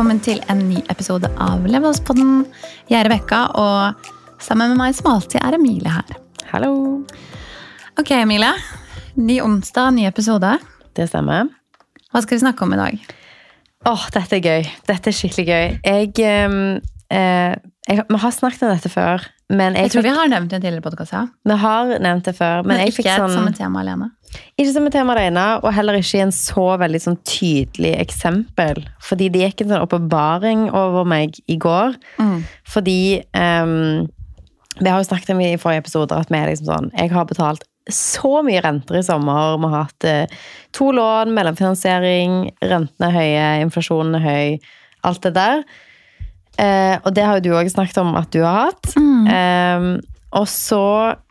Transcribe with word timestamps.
velkommen 0.00 0.22
til 0.24 0.38
en 0.48 0.62
ny 0.64 0.78
episode 0.88 1.28
av 1.44 1.66
Levelspodden. 1.68 2.46
Jeg 2.88 3.02
er 3.02 3.04
Rebekka, 3.04 3.40
og 3.60 4.06
sammen 4.40 4.70
med 4.72 4.78
meg 4.80 4.94
som 4.96 5.10
alltid 5.10 5.42
er 5.42 5.58
Emilie 5.58 5.92
her. 5.92 6.14
Hallo. 6.48 6.70
Ok, 8.00 8.14
Emilie. 8.16 8.48
Ny 9.20 9.36
onsdag, 9.44 9.90
ny 9.98 10.06
episode. 10.08 10.54
Det 10.96 11.04
stemmer. 11.10 11.50
Hva 12.08 12.22
skal 12.24 12.38
vi 12.38 12.40
snakke 12.46 12.64
om 12.64 12.72
i 12.72 12.80
dag? 12.80 13.12
Åh, 13.92 14.06
dette 14.16 14.38
er 14.38 14.48
gøy. 14.48 14.70
Dette 14.88 15.12
er 15.12 15.18
skikkelig 15.18 15.46
gøy. 15.50 15.76
Jeg, 15.84 16.14
ehm, 16.24 16.80
eh, 17.12 17.60
jeg 17.84 18.06
Vi 18.08 18.22
har 18.24 18.32
snakket 18.32 18.64
om 18.70 18.72
dette 18.72 18.88
før, 18.88 19.28
men 19.50 19.74
jeg, 19.74 19.88
Jeg 19.88 19.92
tror 19.96 20.04
vi 20.06 20.14
har 20.14 20.30
nevnt 20.30 20.50
det 20.50 20.56
i 20.56 20.60
en 20.60 20.64
tidligere 20.64 20.84
podkast, 20.84 21.14
ja. 21.16 21.24
vi 21.50 21.56
har 21.58 21.92
nevnt 21.98 22.28
det 22.28 22.34
før. 22.38 22.60
Men, 22.62 22.70
Men 22.70 22.82
jeg 22.84 22.92
ikke 22.92 23.02
fikk 23.02 23.32
sånn 23.34 23.50
et 23.50 23.58
tema 23.58 23.82
alene. 23.82 24.10
Ikke 24.54 24.70
som 24.70 24.86
et 24.86 24.94
tema 24.94 25.16
alene, 25.16 25.46
og 25.58 25.72
heller 25.74 25.98
ikke 25.98 26.20
i 26.20 26.22
en 26.22 26.34
så 26.34 26.66
veldig 26.78 27.00
sånn 27.02 27.18
tydelig 27.26 27.96
eksempel. 27.98 28.78
Fordi 29.02 29.26
det 29.34 29.42
gikk 29.42 29.64
en 29.64 29.72
sånn 29.72 29.86
åpenbaring 29.88 30.68
over 30.70 31.08
meg 31.08 31.40
i 31.50 31.58
går. 31.60 31.98
Mm. 32.22 32.38
Fordi 32.70 33.00
um, 33.34 34.06
Vi 34.78 34.86
har 34.86 35.02
jo 35.02 35.08
snakket 35.08 35.34
om 35.34 35.42
i 35.42 35.56
forrige 35.60 35.82
episoder 35.82 36.22
at 36.22 36.30
vi 36.30 36.38
er 36.38 36.46
liksom 36.48 36.70
sånn 36.70 36.86
Jeg 36.94 37.10
har 37.12 37.26
betalt 37.28 37.66
så 37.90 38.38
mye 38.46 38.62
renter 38.62 39.00
i 39.00 39.02
sommer. 39.02 39.58
Vi 39.58 39.70
har 39.72 39.88
hatt 39.88 40.06
eh, 40.06 40.40
to 40.76 40.92
lån, 40.94 41.32
mellomfinansiering, 41.34 42.52
rentene 42.62 43.08
er 43.08 43.16
høye, 43.16 43.46
inflasjonen 43.64 44.18
er 44.20 44.26
høy. 44.26 44.68
Alt 45.08 45.24
det 45.26 45.32
der. 45.34 45.64
Eh, 46.60 46.96
og 47.06 47.14
det 47.16 47.24
har 47.24 47.38
jo 47.38 47.44
du 47.46 47.50
òg 47.56 47.70
snakket 47.72 48.00
om 48.02 48.12
at 48.20 48.30
du 48.34 48.42
har 48.44 48.68
hatt. 48.70 48.90
Mm. 49.00 49.26
Eh, 49.32 49.86
og 50.36 50.46
så 50.50 50.82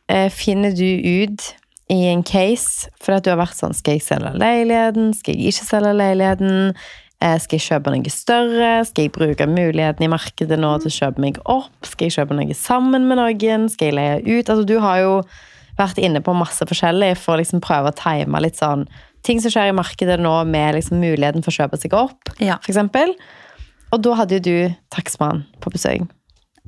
eh, 0.10 0.30
finner 0.34 0.74
du 0.76 0.88
ut 1.24 1.52
i 1.90 2.04
en 2.12 2.22
case, 2.26 2.90
fordi 3.02 3.18
at 3.18 3.26
du 3.26 3.30
har 3.32 3.40
vært 3.42 3.58
sånn 3.58 3.74
Skal 3.74 3.96
jeg 3.98 4.04
selge 4.06 4.30
leiligheten? 4.38 5.08
Skal 5.18 5.34
jeg 5.38 5.54
ikke 5.54 5.66
selge 5.72 5.94
leiligheten? 5.98 6.74
Eh, 7.20 7.36
Skal 7.42 7.58
jeg 7.60 7.66
kjøpe 7.66 7.94
noe 7.96 8.12
større? 8.14 8.72
Skal 8.88 9.08
jeg 9.08 9.14
bruke 9.16 9.48
muligheten 9.50 10.06
i 10.06 10.12
markedet 10.12 10.60
nå 10.62 10.76
til 10.84 10.92
å 10.92 10.98
kjøpe 11.00 11.24
meg 11.24 11.40
opp? 11.50 11.72
Skal 11.90 12.08
jeg 12.10 12.18
kjøpe 12.20 12.38
noe 12.38 12.56
sammen 12.58 13.08
med 13.10 13.20
noen? 13.20 13.66
Skal 13.74 13.90
jeg 13.92 13.98
leie 13.98 14.20
ut? 14.22 14.50
Altså, 14.50 14.66
du 14.70 14.78
har 14.84 15.02
jo 15.02 15.16
vært 15.80 16.00
inne 16.04 16.22
på 16.24 16.36
masse 16.36 16.66
forskjellig 16.68 17.14
for 17.18 17.36
å 17.38 17.42
liksom 17.42 17.62
prøve 17.64 17.92
å 17.92 17.96
time 17.98 18.42
litt 18.44 18.60
sånn 18.60 18.86
ting 19.24 19.42
som 19.44 19.52
skjer 19.52 19.72
i 19.72 19.76
markedet 19.76 20.16
nå 20.22 20.32
med 20.48 20.78
liksom 20.78 21.00
muligheten 21.02 21.44
for 21.44 21.52
å 21.52 21.58
kjøpe 21.58 21.80
seg 21.80 21.96
opp, 21.98 22.32
Ja. 22.40 22.56
for 22.64 22.72
eksempel. 22.72 23.12
Og 23.92 24.02
da 24.06 24.14
hadde 24.20 24.38
jo 24.38 24.46
du 24.46 24.76
takstmann 24.94 25.46
på 25.62 25.72
besøk. 25.74 26.08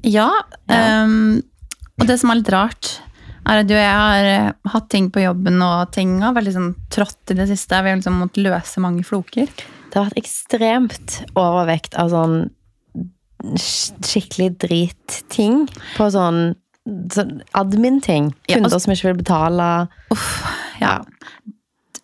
Ja, 0.03 0.29
Ja. 0.69 1.03
Um, 1.05 1.41
og 1.99 2.07
det 2.07 2.15
som 2.19 2.31
er 2.31 2.39
litt 2.39 2.49
rart, 2.49 2.95
er 3.45 3.59
at 3.61 3.67
du 3.69 3.73
og 3.75 3.81
jeg 3.81 3.93
har 3.93 4.25
eh, 4.25 4.51
hatt 4.73 4.87
ting 4.89 5.11
på 5.13 5.21
jobben, 5.21 5.59
og 5.61 5.91
ting 5.93 6.15
har 6.23 6.33
vært 6.33 6.47
liksom 6.47 6.71
trått 6.93 7.29
i 7.33 7.35
det 7.37 7.45
siste. 7.51 7.77
Vi 7.83 7.89
har 7.91 7.99
liksom 7.99 8.17
måttet 8.21 8.41
løse 8.45 8.81
mange 8.81 9.03
floker. 9.05 9.45
Det 9.91 9.93
har 9.99 10.07
vært 10.09 10.17
ekstremt 10.23 11.19
overvekt 11.37 11.93
av 12.01 12.09
sånn 12.13 12.35
sk- 13.59 14.01
skikkelig 14.07 14.49
dritting 14.63 15.65
på 15.97 16.07
sånn, 16.13 16.55
sånn 17.13 17.41
admin-ting. 17.57 18.31
Ja, 18.47 18.55
Kunder 18.55 18.69
altså- 18.71 18.81
som 18.87 18.93
ikke 18.93 19.11
vil 19.13 19.21
betale. 19.23 19.69
Ja. 20.81 20.95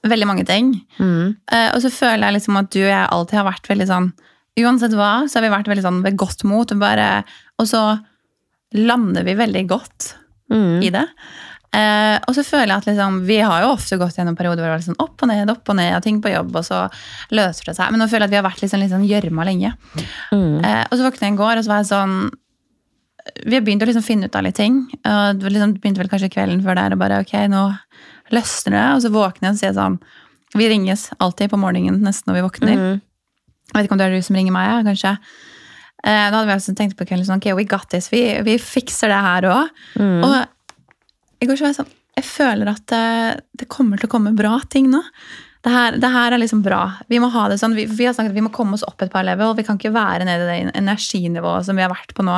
Veldig 0.06 0.28
mange 0.30 0.46
ting. 0.46 0.76
Mm. 1.00 1.36
Uh, 1.52 1.70
og 1.74 1.82
så 1.82 1.90
føler 1.90 2.28
jeg 2.30 2.38
liksom 2.38 2.58
at 2.62 2.70
du 2.72 2.80
og 2.84 2.92
jeg 2.92 3.08
alltid 3.10 3.40
har 3.40 3.50
vært 3.52 3.68
veldig 3.74 3.88
sånn 3.90 4.12
Uansett 4.58 4.96
hva, 4.98 5.28
så 5.30 5.38
har 5.38 5.46
vi 5.48 5.54
vært 5.54 5.68
veldig 5.70 5.84
sånn 5.86 6.00
ved 6.06 6.16
godt 6.18 6.44
mot. 6.50 6.72
Og, 6.74 6.80
bare, 6.82 7.10
og 7.62 7.68
så 7.70 7.82
lander 8.78 9.24
vi 9.28 9.36
veldig 9.38 9.68
godt 9.70 10.14
Mm. 10.50 10.80
i 10.82 10.90
det. 10.96 11.04
Eh, 11.76 12.18
og 12.24 12.32
så 12.34 12.44
føler 12.48 12.72
jeg 12.72 12.78
at 12.78 12.86
liksom, 12.88 13.18
vi 13.28 13.42
har 13.44 13.62
jo 13.66 13.74
ofte 13.74 13.98
gått 14.00 14.16
gjennom 14.16 14.38
perioder 14.40 14.64
hvor 14.64 14.70
det 14.70 14.72
var 14.72 14.78
vært 14.80 14.86
sånn 14.88 15.02
opp 15.04 15.22
og 15.26 15.28
ned, 15.28 15.50
opp 15.52 15.68
og 15.70 15.76
ned, 15.76 15.90
og 15.98 16.04
ting 16.06 16.22
på 16.24 16.32
jobb, 16.32 16.56
og 16.56 16.64
så 16.64 16.86
løser 17.36 17.68
det 17.68 17.76
seg. 17.76 17.92
Men 17.92 18.00
nå 18.00 18.08
føler 18.08 18.24
jeg 18.24 18.30
at 18.30 18.32
vi 18.32 18.40
har 18.40 18.46
vært 18.48 18.62
litt 18.64 18.72
sånn 18.72 18.80
litt 18.86 18.94
sånn 18.94 19.04
gjørma 19.10 19.44
lenge. 19.50 19.74
Mm. 20.32 20.64
Eh, 20.64 20.84
og 20.88 20.96
så 20.96 21.04
våkna 21.04 21.28
jeg 21.28 21.36
i 21.36 21.42
går, 21.42 21.60
og 21.60 21.66
så 21.68 21.74
var 21.74 21.82
jeg 21.84 21.90
sånn 21.92 22.16
Vi 23.44 23.58
har 23.58 23.62
begynt 23.68 23.84
å 23.84 23.88
liksom 23.90 24.06
finne 24.08 24.30
ut 24.32 24.36
av 24.40 24.46
litt 24.48 24.56
ting. 24.56 24.78
Og 25.04 25.42
det 25.42 25.52
liksom, 25.52 25.74
begynte 25.82 26.00
vel 26.00 26.08
kanskje 26.08 26.32
kvelden 26.32 26.64
før 26.64 26.80
der, 26.80 26.94
og 26.96 27.02
bare 27.04 27.20
ok, 27.26 27.34
nå 27.52 27.66
løsner 28.32 28.72
det. 28.78 28.86
Og 28.96 29.02
så 29.04 29.12
våkner 29.12 29.50
jeg 29.50 29.52
og 29.52 29.60
sier 29.60 29.76
sånn 29.76 30.00
Vi 30.56 30.70
ringes 30.72 31.10
alltid 31.20 31.52
på 31.52 31.60
morgenen 31.60 32.00
nesten 32.08 32.32
når 32.32 32.40
vi 32.40 32.46
våkner. 32.48 32.80
Mm. 32.80 33.02
Jeg 33.68 33.78
vet 33.78 33.88
ikke 33.88 33.98
om 33.98 34.02
det 34.02 34.08
er 34.08 34.16
du 34.16 34.26
som 34.26 34.38
ringer 34.38 34.56
meg, 34.56 34.88
kanskje. 34.88 35.18
Eh, 36.06 36.28
da 36.30 36.36
hadde 36.36 36.48
vi 36.48 36.56
altså 36.56 36.76
tenkt 36.78 36.98
på 37.00 37.08
kvelden 37.08 37.28
sånn, 37.28 37.42
ok, 37.42 37.50
we 37.58 37.66
got 37.68 37.90
this. 37.92 38.12
Vi, 38.14 38.22
vi 38.46 38.56
fikser 38.62 39.12
det 39.12 39.24
her 39.26 39.50
òg. 39.50 39.82
Mm. 40.00 40.22
Og 40.24 41.44
i 41.44 41.50
går 41.50 41.58
så 41.58 41.68
var 41.68 41.74
jeg 41.74 41.80
sånn 41.82 41.92
Jeg 42.18 42.26
føler 42.26 42.72
at 42.72 42.86
det, 42.90 43.08
det 43.62 43.68
kommer 43.70 44.00
til 44.00 44.10
å 44.10 44.14
komme 44.16 44.34
bra 44.38 44.56
ting 44.74 44.88
nå. 44.94 45.04
Det 45.66 45.74
her, 45.74 45.98
det 46.00 46.10
her 46.14 46.32
er 46.32 46.40
liksom 46.40 46.62
bra. 46.64 46.80
Vi 47.12 47.20
må 47.20 47.28
ha 47.34 47.48
det 47.52 47.58
sånn, 47.60 47.76
vi, 47.76 47.84
vi 47.90 48.06
har 48.08 48.14
snakket 48.16 48.32
at 48.32 48.38
vi 48.38 48.46
må 48.46 48.54
komme 48.56 48.78
oss 48.78 48.86
opp 48.88 49.02
et 49.04 49.12
par 49.12 49.26
level. 49.28 49.52
Vi 49.58 49.66
kan 49.68 49.78
ikke 49.78 49.92
være 49.94 50.26
nede 50.26 50.46
i 50.46 50.64
det 50.64 50.72
energinivået 50.80 51.68
som 51.68 51.78
vi 51.78 51.84
har 51.84 51.92
vært 51.92 52.14
på 52.16 52.26
nå. 52.26 52.38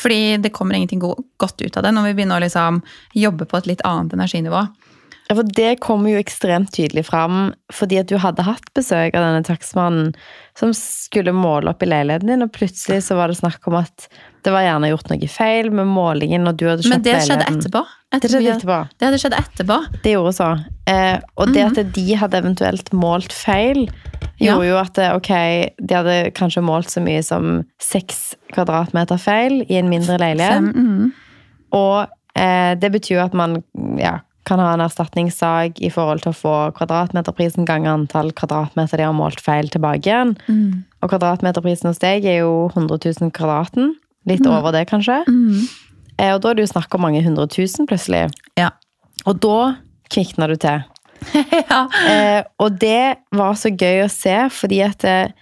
Fordi 0.00 0.38
det 0.42 0.54
kommer 0.54 0.78
ingenting 0.78 1.02
go 1.02 1.12
godt 1.42 1.60
ut 1.60 1.76
av 1.76 1.84
det 1.84 1.92
når 1.94 2.08
vi 2.08 2.16
begynner 2.16 2.40
å 2.40 2.44
liksom 2.46 2.80
jobbe 3.20 3.46
på 3.50 3.60
et 3.60 3.68
litt 3.74 3.84
annet 3.86 4.16
energinivå. 4.16 4.64
Ja, 5.28 5.36
for 5.36 5.46
det 5.56 5.78
kommer 5.84 6.12
jo 6.12 6.20
ekstremt 6.20 6.72
tydelig 6.76 7.06
fram 7.08 7.52
fordi 7.72 8.00
at 8.00 8.10
du 8.10 8.18
hadde 8.20 8.44
hatt 8.44 8.66
besøk 8.76 9.14
av 9.16 9.24
denne 9.24 9.44
takstmannen 9.46 10.10
som 10.58 10.70
skulle 10.76 11.32
måle 11.34 11.72
opp 11.72 11.82
i 11.82 11.88
leiligheten 11.90 12.30
din, 12.30 12.44
og 12.46 12.52
plutselig 12.54 13.00
så 13.08 13.16
var 13.18 13.28
det 13.32 13.40
snakk 13.40 13.64
om 13.66 13.74
at 13.80 14.06
det 14.44 14.52
var 14.54 14.62
gjerne 14.62 14.90
gjort 14.92 15.08
noe 15.10 15.28
feil 15.32 15.70
med 15.74 15.88
målingen, 15.90 16.46
og 16.46 16.56
du 16.60 16.66
hadde 16.68 16.84
kjøpt 16.84 16.92
Men 16.94 17.02
det 17.02 17.14
skjedde 17.26 17.46
etterpå. 17.48 17.80
etterpå. 18.14 18.20
Det 18.20 18.30
skjedde 18.30 18.52
etterpå. 18.54 18.76
Det 18.98 19.06
hadde 19.08 19.20
skjedd 19.22 19.36
etterpå. 19.40 19.78
Det 20.04 20.12
gjorde 20.14 20.32
så. 20.36 20.50
Eh, 20.92 21.16
og 21.40 21.54
det 21.56 21.64
at 21.64 21.80
de 21.96 22.04
hadde 22.20 22.38
eventuelt 22.42 22.92
målt 22.92 23.32
feil, 23.34 23.88
Ja. 24.38 24.52
gjorde 24.54 24.68
jo 24.68 24.76
at 24.78 24.98
eh, 24.98 25.14
ok, 25.16 25.32
de 25.88 25.94
hadde 25.94 26.30
kanskje 26.34 26.62
målt 26.62 26.90
så 26.90 27.00
mye 27.02 27.22
som 27.24 27.64
seks 27.82 28.34
kvadratmeter 28.54 29.18
feil 29.18 29.64
i 29.68 29.78
en 29.80 29.88
mindre 29.90 30.18
leilighet. 30.18 30.60
Fem, 30.60 30.72
mm. 30.74 31.12
Og 31.72 32.06
eh, 32.36 32.74
det 32.78 32.92
betyr 32.94 33.16
jo 33.18 33.24
at 33.24 33.34
man 33.34 33.62
ja, 33.98 34.18
kan 34.48 34.60
ha 34.60 34.74
en 34.74 34.82
erstatningssak 34.84 35.80
i 35.84 35.90
forhold 35.92 36.24
til 36.24 36.32
å 36.32 36.36
få 36.36 36.54
kvadratmeterprisen 36.76 37.66
ganger 37.68 37.94
antall 37.94 38.32
kvadratmeter 38.36 39.00
de 39.00 39.06
har 39.08 39.16
målt 39.16 39.40
feil 39.44 39.70
tilbake 39.72 40.04
igjen. 40.04 40.34
Mm. 40.48 40.84
Og 41.00 41.12
kvadratmeterprisen 41.12 41.90
hos 41.90 42.02
deg 42.02 42.26
er 42.28 42.42
jo 42.42 42.68
100 42.74 43.00
000 43.20 43.32
kvadraten. 43.34 43.94
Litt 44.28 44.46
over 44.48 44.72
det, 44.72 44.86
kanskje. 44.88 45.20
Mm. 45.28 45.64
Eh, 46.16 46.32
og 46.32 46.42
da 46.42 46.50
er 46.50 46.58
det 46.58 46.66
jo 46.66 46.72
snakk 46.72 46.94
om 46.96 47.04
mange 47.04 47.22
hundre 47.24 47.46
tusen, 47.50 47.88
plutselig. 47.88 48.28
Ja. 48.58 48.70
Og 49.28 49.40
da 49.42 49.74
kvikna 50.12 50.48
du 50.50 50.56
til. 50.60 50.84
ja. 51.70 51.80
Eh, 52.08 52.40
og 52.60 52.78
det 52.80 53.24
var 53.34 53.56
så 53.58 53.72
gøy 53.72 54.04
å 54.04 54.12
se, 54.12 54.36
fordi 54.52 54.80
at 54.84 55.04
eh, 55.08 55.34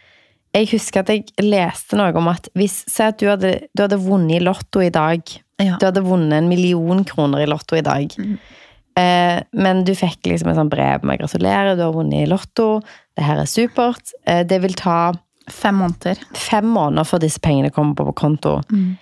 jeg 0.53 0.69
husker 0.75 1.03
at 1.03 1.13
jeg 1.13 1.47
leste 1.47 1.97
noe 1.97 2.13
om 2.19 2.29
at 2.29 2.51
hvis 2.59 2.83
Se 2.91 3.07
at 3.09 3.21
du 3.21 3.29
hadde, 3.31 3.55
du 3.73 3.85
hadde 3.87 4.01
vunnet 4.03 4.37
i 4.37 4.43
Lotto 4.45 4.83
i 4.85 4.93
dag. 4.93 5.23
Ja. 5.63 5.79
Du 5.81 5.87
hadde 5.89 6.03
vunnet 6.05 6.41
en 6.41 6.51
million 6.51 7.05
kroner 7.09 7.45
i 7.45 7.49
Lotto 7.49 7.79
i 7.79 7.85
dag. 7.85 8.13
Mhm. 8.19 8.52
Eh, 8.99 9.43
men 9.53 9.85
du 9.89 9.95
fikk 9.97 10.29
liksom 10.29 10.51
en 10.53 10.59
sånn 10.59 10.73
brev 10.73 11.05
med 11.05 11.21
'gratulerer, 11.21 11.77
du 11.77 11.83
har 11.87 11.95
vunnet 11.95 12.27
i 12.27 12.31
Lotto'. 12.31 12.83
Det 13.17 13.25
her 13.25 13.41
er 13.41 13.49
supert. 13.49 14.13
Eh, 14.27 14.43
det 14.45 14.61
vil 14.63 14.75
ta 14.75 15.13
Fem 15.51 15.75
måneder. 15.75 16.17
fem 16.35 16.65
måneder 16.65 17.05
før 17.05 17.19
disse 17.19 17.41
pengene 17.41 17.73
kommer 17.73 17.95
på 17.95 18.15
konto. 18.15 18.61
Mm. 18.71 18.97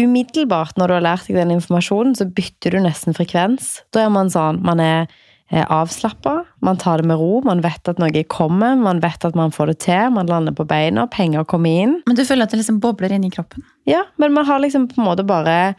Umiddelbart 0.00 0.76
når 0.76 0.88
du 0.88 0.94
har 0.94 1.04
lært 1.04 1.26
deg 1.28 1.36
den 1.36 1.52
informasjonen, 1.54 2.16
så 2.16 2.24
bytter 2.24 2.70
du 2.70 2.80
nesten 2.80 3.14
frekvens. 3.14 3.82
Da 3.92 4.06
er 4.06 4.08
man 4.08 4.30
sånn, 4.32 4.62
man 4.64 4.80
er 4.80 5.06
eh, 5.52 5.64
avslappa, 5.68 6.44
man 6.62 6.76
tar 6.80 6.98
det 6.98 7.06
med 7.06 7.20
ro, 7.20 7.42
man 7.44 7.60
vet 7.60 7.86
at 7.88 8.00
noe 8.02 8.24
kommer, 8.24 8.74
man 8.80 9.00
vet 9.04 9.24
at 9.24 9.36
man 9.36 9.52
får 9.54 9.66
det 9.66 9.78
til, 9.84 10.10
man 10.10 10.26
lander 10.26 10.52
på 10.56 10.66
beina, 10.66 11.06
penger 11.06 11.44
kommer 11.44 11.70
inn. 11.70 12.02
Men 12.08 12.16
du 12.16 12.24
føler 12.24 12.48
at 12.48 12.50
det 12.50 12.62
liksom 12.62 12.80
bobler 12.80 13.12
inni 13.12 13.30
kroppen? 13.30 13.62
Ja, 13.86 14.02
men 14.16 14.32
man 14.32 14.46
har 14.46 14.58
liksom 14.64 14.88
på 14.88 14.98
en 14.98 15.06
måte 15.06 15.26
bare 15.26 15.74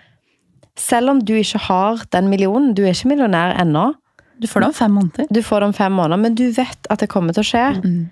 Selv 0.78 1.10
om 1.10 1.20
du 1.24 1.34
ikke 1.40 1.60
har 1.70 2.04
den 2.12 2.28
millionen, 2.30 2.74
du 2.76 2.84
er 2.84 2.92
ikke 2.94 3.12
millionær 3.14 3.56
ennå, 3.62 3.94
Du 4.42 4.48
får 4.48 4.60
det 4.60 4.68
om 4.68 4.74
fem 4.74 4.92
måneder. 4.92 5.28
du 5.32 5.42
får 5.42 5.60
det 5.60 5.68
om 5.70 5.74
fem 5.74 5.92
måneder, 5.96 6.20
men 6.20 6.36
du 6.36 6.52
vet 6.52 6.88
at 6.90 7.00
det 7.00 7.08
kommer 7.10 7.34
til 7.34 7.44
å 7.44 7.48
skje. 7.48 7.84
Mm. 7.84 8.10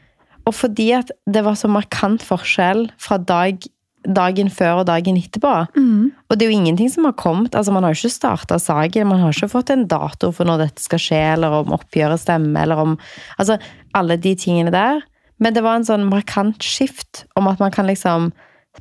Og 0.48 0.54
fordi 0.54 0.92
at 0.96 1.12
det 1.28 1.44
var 1.44 1.56
så 1.60 1.68
markant 1.72 2.22
forskjell 2.24 2.90
fra 2.98 3.18
dag, 3.18 3.60
dagen 4.04 4.50
før 4.52 4.82
og 4.82 4.86
dagen 4.88 5.16
etterpå, 5.20 5.68
Mm. 5.76 6.12
Og 6.30 6.38
det 6.40 6.46
er 6.48 6.52
jo 6.52 6.58
ingenting 6.60 6.90
som 6.92 7.04
har 7.06 7.14
kommet. 7.14 7.52
altså 7.56 7.72
Man 7.72 7.84
har 7.84 7.94
jo 7.94 8.08
ikke 8.08 8.20
starta 8.20 8.56
saken. 8.60 9.08
Man 9.08 9.20
har 9.20 9.32
ikke 9.32 9.50
fått 9.52 9.70
en 9.70 9.86
dato 9.88 10.32
for 10.32 10.46
når 10.46 10.58
dette 10.66 10.82
skal 10.82 11.00
skje, 11.00 11.34
eller 11.34 11.52
om 11.52 11.68
oppgjøret 11.72 12.20
stemmer, 12.20 12.64
eller 12.64 12.78
om 12.78 12.98
Altså 13.40 13.60
alle 13.94 14.18
de 14.18 14.36
tingene 14.36 14.72
der. 14.72 15.02
Men 15.40 15.54
det 15.54 15.64
var 15.64 15.76
en 15.76 15.84
sånn 15.86 16.08
markant 16.10 16.58
skift 16.64 17.26
om 17.36 17.48
at 17.48 17.60
man 17.60 17.72
kan 17.72 17.86
liksom 17.88 18.32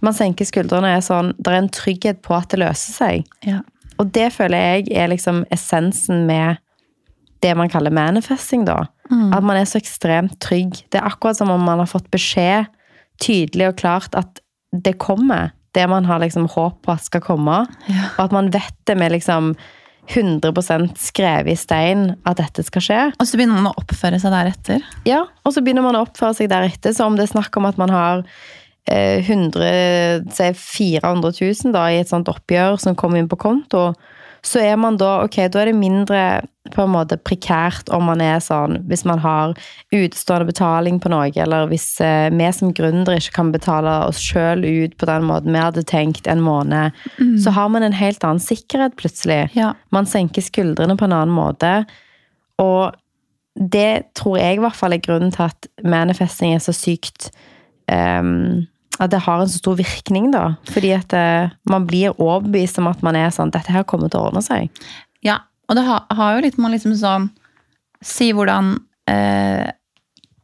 Man 0.00 0.14
senker 0.14 0.44
skuldrene 0.46 0.88
og 0.88 0.96
er 0.96 1.00
sånn 1.04 1.34
Det 1.36 1.48
er 1.52 1.58
en 1.58 1.68
trygghet 1.68 2.22
på 2.22 2.34
at 2.34 2.48
det 2.48 2.58
løser 2.60 2.92
seg. 2.96 3.26
Ja. 3.44 3.60
Og 4.02 4.10
det 4.14 4.32
føler 4.34 4.58
jeg 4.58 4.92
er 4.98 5.10
liksom 5.12 5.44
essensen 5.54 6.26
med 6.28 6.60
det 7.42 7.54
man 7.58 7.70
kaller 7.70 7.94
manifesting, 7.94 8.66
da. 8.66 8.84
Mm. 9.10 9.32
At 9.34 9.46
man 9.46 9.58
er 9.58 9.66
så 9.68 9.80
ekstremt 9.80 10.38
trygg. 10.42 10.84
Det 10.90 11.00
er 11.00 11.08
akkurat 11.08 11.38
som 11.38 11.50
om 11.50 11.62
man 11.66 11.82
har 11.82 11.90
fått 11.90 12.10
beskjed 12.12 12.70
tydelig 13.22 13.68
og 13.70 13.78
klart 13.82 14.14
at 14.18 14.40
det 14.72 14.96
kommer. 15.02 15.52
Det 15.74 15.84
man 15.88 16.06
har 16.08 16.20
liksom 16.22 16.48
håp 16.52 16.82
på 16.84 16.94
at 16.94 17.06
skal 17.06 17.22
komme. 17.24 17.62
Ja. 17.88 18.08
Og 18.16 18.26
at 18.26 18.34
man 18.34 18.50
vet 18.54 18.76
det 18.88 18.96
med 18.98 19.14
liksom 19.14 19.54
100% 20.10 20.96
skrevet 20.98 21.52
i 21.54 21.58
stein 21.58 22.08
at 22.28 22.40
dette 22.40 22.64
skal 22.66 22.84
skje. 22.84 23.02
Og 23.16 23.28
så 23.28 23.38
begynner 23.38 23.60
man 23.60 23.70
å 23.70 23.76
oppføre 23.80 24.18
seg 24.20 24.34
deretter. 24.34 24.82
Ja, 25.08 25.22
og 25.46 25.54
så 25.54 25.62
begynner 25.62 25.86
man 25.86 25.98
å 25.98 26.02
oppføre 26.06 26.34
seg 26.36 26.50
deretter. 26.52 26.94
Så 26.96 27.06
om 27.06 27.16
det 27.18 27.28
er 27.28 27.34
snakk 27.36 27.56
om 27.58 27.68
at 27.68 27.78
man 27.80 27.92
har 27.92 28.24
100, 28.90 30.24
si 30.34 30.48
400 30.58 31.32
000 31.40 31.74
da, 31.74 31.86
i 31.90 32.00
et 32.02 32.10
sånt 32.10 32.30
oppgjør 32.30 32.80
som 32.82 32.98
kommer 32.98 33.20
inn 33.20 33.30
på 33.30 33.38
konto, 33.38 33.92
så 34.42 34.58
er 34.58 34.78
man 34.80 34.96
da 34.98 35.20
ok, 35.22 35.36
da 35.54 35.60
er 35.62 35.70
det 35.70 35.78
mindre 35.78 36.22
på 36.74 36.82
en 36.82 36.92
måte 36.94 37.18
prekært 37.18 37.90
om 37.94 38.06
man 38.06 38.22
er 38.22 38.40
sånn 38.42 38.80
Hvis 38.90 39.04
man 39.06 39.20
har 39.22 39.52
utestående 39.92 40.48
betaling 40.48 40.98
på 41.02 41.10
noe, 41.12 41.30
eller 41.30 41.68
hvis 41.70 41.86
eh, 42.02 42.30
vi 42.32 42.48
som 42.54 42.72
gründere 42.74 43.20
ikke 43.20 43.36
kan 43.38 43.52
betale 43.54 43.92
oss 44.08 44.22
sjøl 44.22 44.64
ut 44.64 44.96
på 44.98 45.08
den 45.10 45.26
måten 45.28 45.54
vi 45.54 45.62
hadde 45.62 45.84
tenkt 45.86 46.26
en 46.30 46.42
måned, 46.42 46.96
så 47.42 47.54
har 47.54 47.70
man 47.70 47.86
en 47.86 47.94
helt 47.94 48.24
annen 48.24 48.42
sikkerhet 48.42 48.96
plutselig. 48.98 49.52
Ja. 49.58 49.74
Man 49.94 50.10
senker 50.10 50.42
skuldrene 50.42 50.96
på 50.98 51.06
en 51.06 51.16
annen 51.18 51.34
måte. 51.34 51.84
Og 52.62 52.94
det 53.54 54.14
tror 54.18 54.38
jeg 54.38 54.56
i 54.56 54.62
hvert 54.62 54.78
fall 54.78 54.94
er 54.96 55.02
grunnen 55.02 55.34
til 55.34 55.50
at 55.50 55.70
manifesting 55.84 56.54
er 56.56 56.62
så 56.62 56.72
sykt 56.74 57.30
ehm, 57.92 58.64
At 59.00 59.10
det 59.14 59.22
har 59.24 59.40
en 59.40 59.48
så 59.48 59.58
stor 59.58 59.78
virkning, 59.78 60.30
da. 60.34 60.56
Fordi 60.68 60.90
at 60.96 61.12
eh, 61.16 61.52
man 61.68 61.86
blir 61.88 62.12
overbevist 62.20 62.78
om 62.78 62.90
at 62.90 63.00
man 63.02 63.16
er 63.16 63.30
sånn 63.32 63.50
Dette 63.54 63.72
her 63.72 63.86
kommer 63.88 64.12
til 64.12 64.20
å 64.20 64.28
ordne 64.28 64.42
seg. 64.44 64.68
Ja, 65.24 65.38
og 65.70 65.78
det 65.78 65.86
har, 65.86 66.04
har 66.12 66.34
jo 66.36 66.42
litt 66.44 66.58
med 66.60 66.70
å 66.70 66.74
liksom 66.74 66.96
sånn 67.00 67.30
Si 68.02 68.32
hvordan 68.34 68.74
eh, 69.08 69.70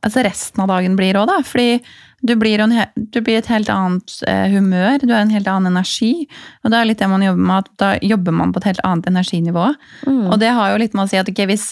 altså 0.07 0.23
resten 0.23 0.63
av 0.63 0.69
dagen 0.71 0.95
blir 0.97 1.17
òg, 1.19 1.27
da. 1.27 1.41
Fordi 1.43 1.81
du 2.23 2.33
blir, 2.39 2.63
en, 2.63 2.73
du 2.95 3.19
blir 3.23 3.39
et 3.41 3.49
helt 3.51 3.69
annet 3.71 4.15
eh, 4.31 4.47
humør, 4.53 5.03
du 5.03 5.11
har 5.13 5.25
en 5.25 5.35
helt 5.35 5.51
annen 5.51 5.73
energi. 5.73 6.29
Og 6.63 6.71
det 6.71 6.79
er 6.79 6.87
litt 6.89 7.03
det 7.03 7.09
man 7.11 7.23
jobber 7.27 7.45
med, 7.51 7.67
at 7.67 7.83
da 7.83 7.91
jobber 8.07 8.35
man 8.39 8.55
på 8.55 8.63
et 8.63 8.69
helt 8.73 8.83
annet 8.87 9.11
energinivå. 9.11 9.67
Og 10.07 10.39
det 10.43 10.51
har 10.55 10.71
jo 10.73 10.79
litt 10.83 10.95
med 10.95 11.05
å 11.07 11.11
si 11.11 11.19
at 11.19 11.31
ok, 11.31 11.43
hvis, 11.51 11.69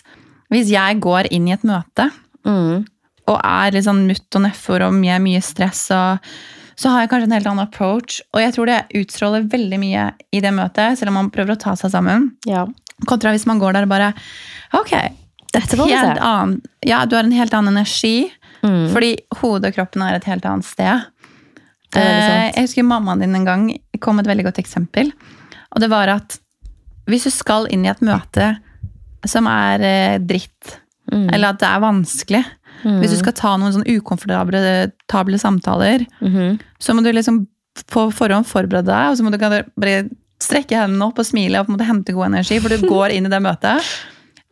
hvis 0.54 0.70
jeg 0.74 1.00
går 1.06 1.30
inn 1.34 1.48
i 1.50 1.54
et 1.56 1.66
møte 1.66 2.10
Mm. 2.46 2.84
og 3.26 3.40
er 3.42 3.72
litt 3.74 3.82
sånn 3.88 4.04
mutt 4.06 4.36
og 4.38 4.42
nedfor 4.44 4.84
og 4.86 4.92
mye, 4.94 5.16
mye 5.18 5.40
stress, 5.42 5.80
og, 5.90 6.22
så 6.76 6.92
har 6.92 7.02
jeg 7.04 7.10
kanskje 7.12 7.28
en 7.30 7.34
helt 7.38 7.46
annen 7.48 7.64
approach. 7.66 8.18
Og 8.34 8.42
jeg 8.42 8.52
tror 8.56 8.68
det 8.68 8.80
utstråler 9.00 9.46
veldig 9.52 9.78
mye 9.80 10.06
i 10.36 10.40
det 10.44 10.52
møtet, 10.52 10.98
selv 11.00 11.12
om 11.12 11.16
man 11.22 11.30
prøver 11.32 11.54
å 11.56 11.60
ta 11.60 11.72
seg 11.78 11.92
sammen. 11.94 12.30
Ja. 12.48 12.66
Kontra 13.08 13.32
hvis 13.32 13.46
man 13.48 13.60
går 13.60 13.76
der 13.76 13.86
og 13.86 13.92
bare 13.92 14.12
Ok, 14.76 14.92
Dette 15.52 15.76
vi 15.78 15.86
helt 15.92 16.20
annen, 16.20 16.58
ja, 16.84 17.04
du 17.08 17.14
har 17.16 17.24
en 17.24 17.32
helt 17.32 17.54
annen 17.56 17.76
energi. 17.76 18.28
Mm. 18.60 18.90
Fordi 18.92 19.12
hodet 19.40 19.70
og 19.70 19.76
kroppen 19.78 20.02
er 20.04 20.16
et 20.18 20.26
helt 20.28 20.44
annet 20.48 20.66
sted. 20.68 21.04
Eh, 21.96 22.50
jeg 22.50 22.66
husker 22.66 22.84
mammaen 22.84 23.22
din 23.22 23.36
en 23.38 23.46
gang 23.46 23.68
kom 24.02 24.18
med 24.18 24.26
et 24.26 24.32
veldig 24.34 24.48
godt 24.50 24.60
eksempel. 24.60 25.12
Og 25.72 25.80
det 25.80 25.88
var 25.92 26.10
at 26.12 26.36
hvis 27.08 27.28
du 27.28 27.32
skal 27.32 27.68
inn 27.72 27.86
i 27.86 27.92
et 27.92 28.02
møte 28.04 28.56
som 29.24 29.48
er 29.48 29.86
eh, 29.86 30.18
dritt, 30.20 30.80
Mm. 31.06 31.28
eller 31.30 31.52
at 31.52 31.60
det 31.62 31.68
er 31.70 31.82
vanskelig 31.84 32.38
Hvis 32.86 33.10
du 33.10 33.18
skal 33.18 33.32
ta 33.34 33.56
noen 33.58 33.72
sånn 33.74 33.88
ukomfortable 33.96 34.60
table 35.10 35.38
samtaler, 35.42 36.06
Mhm. 36.22 36.60
så 36.78 36.94
må 36.94 37.02
du 37.02 37.12
liksom 37.12 37.46
på 37.92 38.06
forhånd 38.14 38.46
forberede 38.46 38.86
deg, 38.86 39.10
og 39.10 39.16
så 39.18 39.24
må 39.26 39.32
du 39.32 39.38
bare 39.38 40.08
strekke 40.40 40.76
hendene 40.78 41.02
opp 41.08 41.18
og 41.18 41.26
smile 41.26 41.58
og 41.58 41.66
på 41.66 41.72
en 41.72 41.76
måte 41.78 41.88
hente 41.88 42.14
god 42.14 42.26
energi, 42.30 42.60
for 42.60 42.68
du 42.68 42.86
går 42.94 43.10
inn 43.16 43.26
i 43.26 43.32
det 43.32 43.42
møtet 43.42 43.82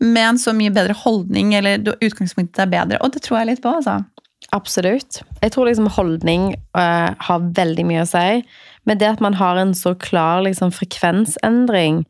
med 0.00 0.22
en 0.28 0.36
så 0.36 0.52
mye 0.52 0.72
bedre 0.75 0.92
holdning, 0.98 1.54
eller 1.54 1.78
utgangspunktet 2.02 2.58
er 2.58 2.66
bedre. 2.66 2.98
Og 3.00 3.12
det 3.14 3.22
tror 3.22 3.38
jeg 3.38 3.46
litt 3.52 3.62
på, 3.62 3.70
altså. 3.78 4.04
Absolutt. 4.52 5.22
Jeg 5.40 5.52
tror 5.54 5.66
liksom 5.66 5.88
holdning 5.88 6.54
uh, 6.76 7.14
har 7.19 7.40
veldig 7.56 7.84
mye 7.86 8.02
å 8.02 8.08
si. 8.10 8.44
Men 8.84 8.98
det 8.98 9.08
at 9.14 9.20
man 9.25 9.34
har 9.34 9.56
en 9.56 9.72
så 9.72 9.94
klar 9.98 10.42
liksom, 10.44 10.70
frekvensendring 10.75 12.04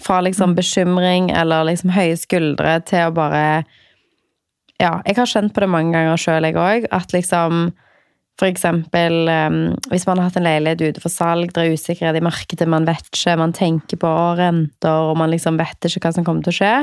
fra 0.00 0.20
liksom 0.22 0.54
bekymring 0.54 1.30
eller 1.34 1.66
liksom 1.68 1.90
høye 1.90 2.16
skuldre 2.16 2.78
til 2.86 3.08
å 3.08 3.14
bare 3.14 3.64
Ja, 4.78 4.98
jeg 5.06 5.18
har 5.18 5.28
kjent 5.28 5.54
på 5.54 5.64
det 5.64 5.70
mange 5.72 5.94
ganger 5.96 6.20
sjøl, 6.20 6.46
jeg 6.46 6.58
òg. 6.58 6.88
At 6.94 7.14
liksom 7.14 7.68
for 8.38 8.46
eksempel 8.46 9.26
eh, 9.26 9.54
hvis 9.90 10.06
man 10.06 10.20
har 10.20 10.28
hatt 10.28 10.38
en 10.38 10.46
leilighet 10.46 10.84
ute 10.86 11.02
for 11.02 11.10
salg, 11.12 11.50
det 11.54 11.64
er 11.64 11.74
usikkerhet 11.74 12.20
i 12.20 12.22
markedet, 12.22 12.68
man 12.70 12.86
vet 12.86 13.10
ikke, 13.10 13.34
man 13.40 13.54
tenker 13.56 13.98
på 13.98 14.12
renter, 14.38 15.10
og 15.10 15.18
man 15.18 15.32
liksom 15.34 15.58
vet 15.58 15.88
ikke 15.88 16.04
hva 16.06 16.14
som 16.14 16.26
kommer 16.26 16.46
til 16.46 16.54
å 16.54 16.58
skje. 16.60 16.74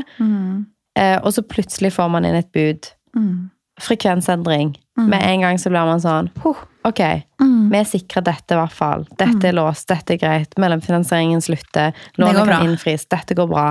Eh, 0.99 1.17
og 1.21 1.31
så 1.35 1.45
plutselig 1.47 1.93
får 1.95 2.11
man 2.11 2.27
inn 2.27 2.35
et 2.39 2.51
bud. 2.55 2.91
Mm. 3.15 3.51
Frekvensendring. 3.83 4.75
Med 4.99 5.19
en 5.19 5.41
gang 5.43 5.57
så 5.59 5.71
blir 5.71 5.87
man 5.87 5.99
sånn 6.03 6.29
huh, 6.43 6.61
Ok, 6.85 6.99
Mm. 7.41 7.69
vi 7.71 7.79
sikrer 7.85 8.21
dette 8.23 8.53
i 8.53 8.57
hvert 8.59 8.71
fall. 8.73 9.03
Dette 9.17 9.47
er 9.49 9.53
låst, 9.57 9.87
dette 9.89 10.13
er 10.13 10.17
greit. 10.21 10.53
Mellomfinansieringen 10.61 11.41
slutter. 11.41 11.93
Lånet 12.21 12.45
kan 12.47 12.63
innfris. 12.67 13.07
Dette 13.09 13.33
går 13.35 13.47
bra. 13.49 13.63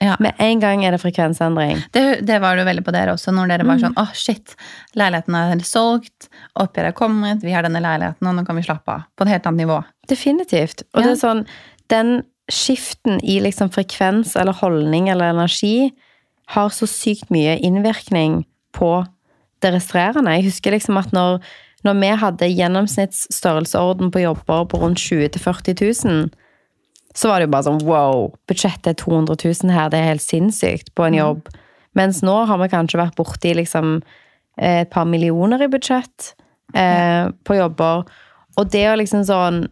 Ja. 0.00 0.16
Med 0.20 0.34
en 0.40 0.60
gang 0.60 0.84
er 0.84 0.90
det 0.96 1.00
frekvensendring. 1.02 1.82
Det, 1.92 2.22
det 2.26 2.38
var 2.40 2.56
det 2.56 2.64
jo 2.64 2.68
veldig 2.70 2.84
på 2.86 2.94
dere 2.96 3.12
også, 3.14 3.32
når 3.36 3.52
dere 3.52 3.66
var 3.68 3.78
sånn 3.82 3.94
åh 4.00 4.10
shit, 4.16 4.54
leiligheten 4.98 5.36
er 5.38 5.62
solgt, 5.68 6.28
oppgjøret 6.58 6.94
er 6.94 6.96
kommet, 6.98 7.42
vi 7.44 7.52
har 7.52 7.62
denne 7.68 7.82
leiligheten, 7.84 8.26
og 8.26 8.34
nå 8.40 8.46
kan 8.48 8.56
vi 8.56 8.62
slappe 8.66 8.88
av. 8.96 9.04
På 9.16 9.26
et 9.28 9.34
helt 9.36 9.46
annet 9.46 9.66
nivå. 9.66 9.78
Definitivt. 10.08 10.82
Og 10.94 11.02
Ja. 11.02 11.08
det 11.08 11.12
er 11.18 11.26
sånn 11.28 11.46
Den 11.88 12.22
skiften 12.50 13.20
i 13.22 13.38
liksom 13.40 13.68
frekvens 13.70 14.34
eller 14.40 14.52
holdning 14.52 15.08
eller 15.10 15.28
energi 15.30 15.92
har 16.48 16.68
så 16.70 16.86
sykt 16.88 17.28
mye 17.30 17.58
innvirkning 17.60 18.44
på 18.72 19.06
det 19.60 19.72
restrerende. 19.74 20.32
Jeg 20.36 20.44
husker 20.50 20.72
liksom 20.72 20.96
at 20.98 21.12
når, 21.12 21.40
når 21.86 21.98
vi 22.00 22.12
hadde 22.22 22.48
gjennomsnittsstørrelsesorden 22.52 24.12
på 24.14 24.22
jobber 24.22 24.64
på 24.70 24.80
rundt 24.82 25.02
20 25.02 25.28
000-40 25.36 26.06
000, 26.06 26.30
så 27.14 27.28
var 27.28 27.40
det 27.40 27.48
jo 27.48 27.52
bare 27.52 27.66
sånn 27.68 27.82
wow, 27.84 28.30
budsjettet 28.48 28.94
er 28.94 28.98
200 29.02 29.36
000 29.44 29.74
her, 29.74 29.90
det 29.92 30.00
er 30.00 30.12
helt 30.14 30.24
sinnssykt 30.24 30.94
på 30.96 31.04
en 31.08 31.18
jobb. 31.18 31.50
Mens 31.98 32.22
nå 32.24 32.38
har 32.48 32.60
vi 32.62 32.70
kanskje 32.72 33.00
vært 33.02 33.18
borti 33.18 33.52
liksom 33.58 33.98
eh, 34.56 34.82
et 34.86 34.90
par 34.94 35.04
millioner 35.04 35.60
i 35.60 35.68
budsjett 35.68 36.32
eh, 36.74 37.28
på 37.44 37.58
jobber. 37.58 38.06
Og 38.56 38.70
det 38.72 38.86
å 38.88 38.96
liksom 38.96 39.26
sånn 39.28 39.66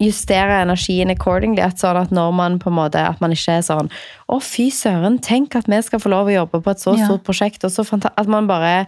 justere 0.00 0.62
energien 0.64 1.12
accordingly. 1.12 1.62
At, 1.64 1.80
sånn 1.80 1.98
at 2.00 2.12
når 2.14 2.32
man 2.36 2.58
på 2.60 2.70
en 2.70 2.78
måte, 2.78 3.00
at 3.04 3.20
man 3.20 3.34
ikke 3.36 3.58
er 3.58 3.66
sånn 3.66 3.90
Å, 4.32 4.38
fy 4.40 4.70
søren, 4.72 5.18
tenk 5.20 5.56
at 5.58 5.68
vi 5.68 5.80
skal 5.84 6.00
få 6.02 6.12
lov 6.12 6.30
å 6.30 6.36
jobbe 6.38 6.62
på 6.64 6.72
et 6.72 6.82
så 6.82 6.96
Ja. 6.96 7.06
stort 7.06 7.24
prosjekt. 7.28 7.64
og 7.64 7.70
så 7.70 7.84
At 8.16 8.26
man 8.26 8.46
bare 8.46 8.86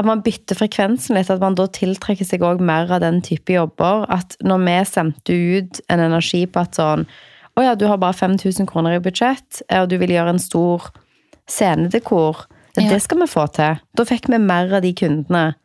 at 0.00 0.08
man 0.08 0.22
bytter 0.24 0.58
frekvensen 0.58 1.16
litt, 1.16 1.30
at 1.32 1.42
man 1.42 1.56
da 1.58 1.66
tiltrekker 1.70 2.26
seg 2.26 2.44
òg 2.46 2.62
mer 2.64 2.90
av 2.92 3.02
den 3.04 3.20
type 3.24 3.52
jobber. 3.54 4.06
At 4.12 4.36
når 4.44 4.64
vi 4.66 4.76
sendte 4.88 5.36
ut 5.36 5.80
en 5.92 6.04
energi 6.08 6.46
på 6.46 6.64
at 6.64 6.80
sånn 6.80 7.06
Å 7.58 7.62
ja, 7.66 7.72
du 7.74 7.82
har 7.90 7.98
bare 8.00 8.16
5000 8.16 8.68
kroner 8.70 8.94
i 8.96 9.02
budsjett, 9.02 9.58
og 9.74 9.88
du 9.90 9.96
vil 10.00 10.12
gjøre 10.14 10.36
en 10.36 10.40
stor 10.40 10.86
scenedekor. 11.50 12.46
Ja. 12.78 12.86
Det 12.92 13.00
skal 13.02 13.20
vi 13.20 13.26
få 13.28 13.48
til. 13.52 13.80
Da 13.98 14.06
fikk 14.06 14.30
vi 14.30 14.38
mer 14.38 14.70
av 14.78 14.84
de 14.86 14.92
kundene. 14.96 15.56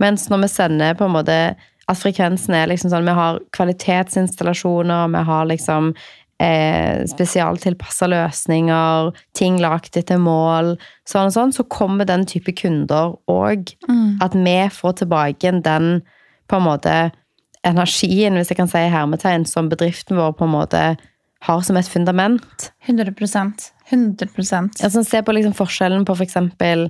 Mens 0.00 0.28
når 0.30 0.44
vi 0.44 0.50
sender 0.52 0.94
på 0.96 1.08
en 1.08 1.16
måte 1.16 1.38
at 1.90 1.98
frekvensen 1.98 2.54
er 2.56 2.70
liksom 2.70 2.92
sånn 2.92 3.08
Vi 3.08 3.16
har 3.18 3.40
kvalitetsinstallasjoner, 3.56 5.10
vi 5.12 5.24
har 5.28 5.48
liksom 5.50 5.92
eh, 6.42 7.02
spesialtilpassa 7.10 8.08
løsninger, 8.10 9.12
ting 9.38 9.60
lagt 9.62 9.96
etter 10.00 10.20
mål, 10.20 10.74
sånn 11.08 11.30
og 11.30 11.36
sånn, 11.36 11.54
så 11.54 11.66
kommer 11.70 12.08
den 12.08 12.26
type 12.28 12.54
kunder 12.58 13.16
òg. 13.30 13.74
At 14.24 14.36
vi 14.36 14.58
får 14.74 15.02
tilbake 15.04 15.54
den 15.62 16.02
på 16.50 16.58
en 16.58 16.66
måte 16.66 16.96
energien, 17.66 18.34
hvis 18.34 18.50
jeg 18.50 18.58
kan 18.58 18.70
si 18.70 18.82
hermetegn, 18.90 19.46
som 19.46 19.70
bedriften 19.70 20.18
vår 20.18 20.34
på 20.38 20.48
en 20.48 20.56
måte 20.56 20.82
har 21.42 21.62
som 21.66 21.78
et 21.78 21.88
fundament. 21.90 22.70
100% 22.86 23.70
100% 23.92 24.82
Altså, 24.84 25.02
se 25.04 25.22
på 25.22 25.34
liksom 25.34 25.54
forskjellen 25.58 26.06
på 26.06 26.14
for 26.16 26.24
eksempel 26.24 26.86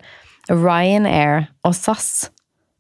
Ryanair 0.51 1.49
og 1.67 1.75
SAS. 1.75 2.31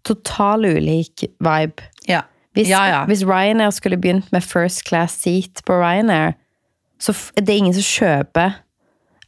Total 0.05 0.64
ulik 0.67 1.25
vibe. 1.43 1.88
Ja. 2.09 2.23
Hvis, 2.52 2.69
ja, 2.69 2.85
ja. 2.91 3.05
hvis 3.09 3.25
Ryanair 3.25 3.71
skulle 3.71 3.97
begynt 3.97 4.33
med 4.33 4.45
first 4.45 4.85
class 4.88 5.14
seat 5.23 5.62
på 5.67 5.79
Ryanair, 5.81 6.35
så 7.02 7.11
det 7.35 7.50
er 7.50 7.59
ingen 7.59 7.75
som 7.75 7.88
kjøper 7.88 8.52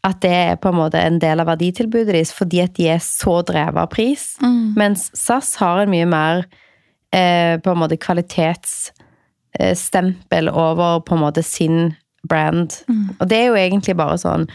at 0.04 0.19
det 0.21 0.35
er 0.37 0.59
på 0.61 0.69
en 0.69 0.76
måte 0.76 1.00
en 1.00 1.16
del 1.21 1.40
av 1.40 1.47
verditilbudet 1.49 2.12
deres, 2.12 2.33
fordi 2.37 2.61
at 2.62 2.76
de 2.76 2.88
er 2.93 2.99
så 3.02 3.43
drevet 3.47 3.78
av 3.81 3.88
pris. 3.93 4.37
Mm. 4.45 4.75
Mens 4.76 5.11
SAS 5.16 5.57
har 5.62 5.78
en 5.81 5.90
mye 5.93 6.07
mer 6.09 6.45
eh, 7.14 7.61
på 7.64 7.71
en 7.73 7.81
måte 7.81 7.97
kvalitetsstempel 8.02 10.49
over 10.52 11.00
på 11.09 11.14
en 11.16 11.25
måte 11.25 11.43
sin 11.47 11.78
brand. 12.28 12.71
Og 13.21 13.28
det 13.28 13.37
er 13.38 13.47
jo 13.49 13.61
egentlig 13.61 13.97
bare 14.00 14.19
sånn 14.21 14.47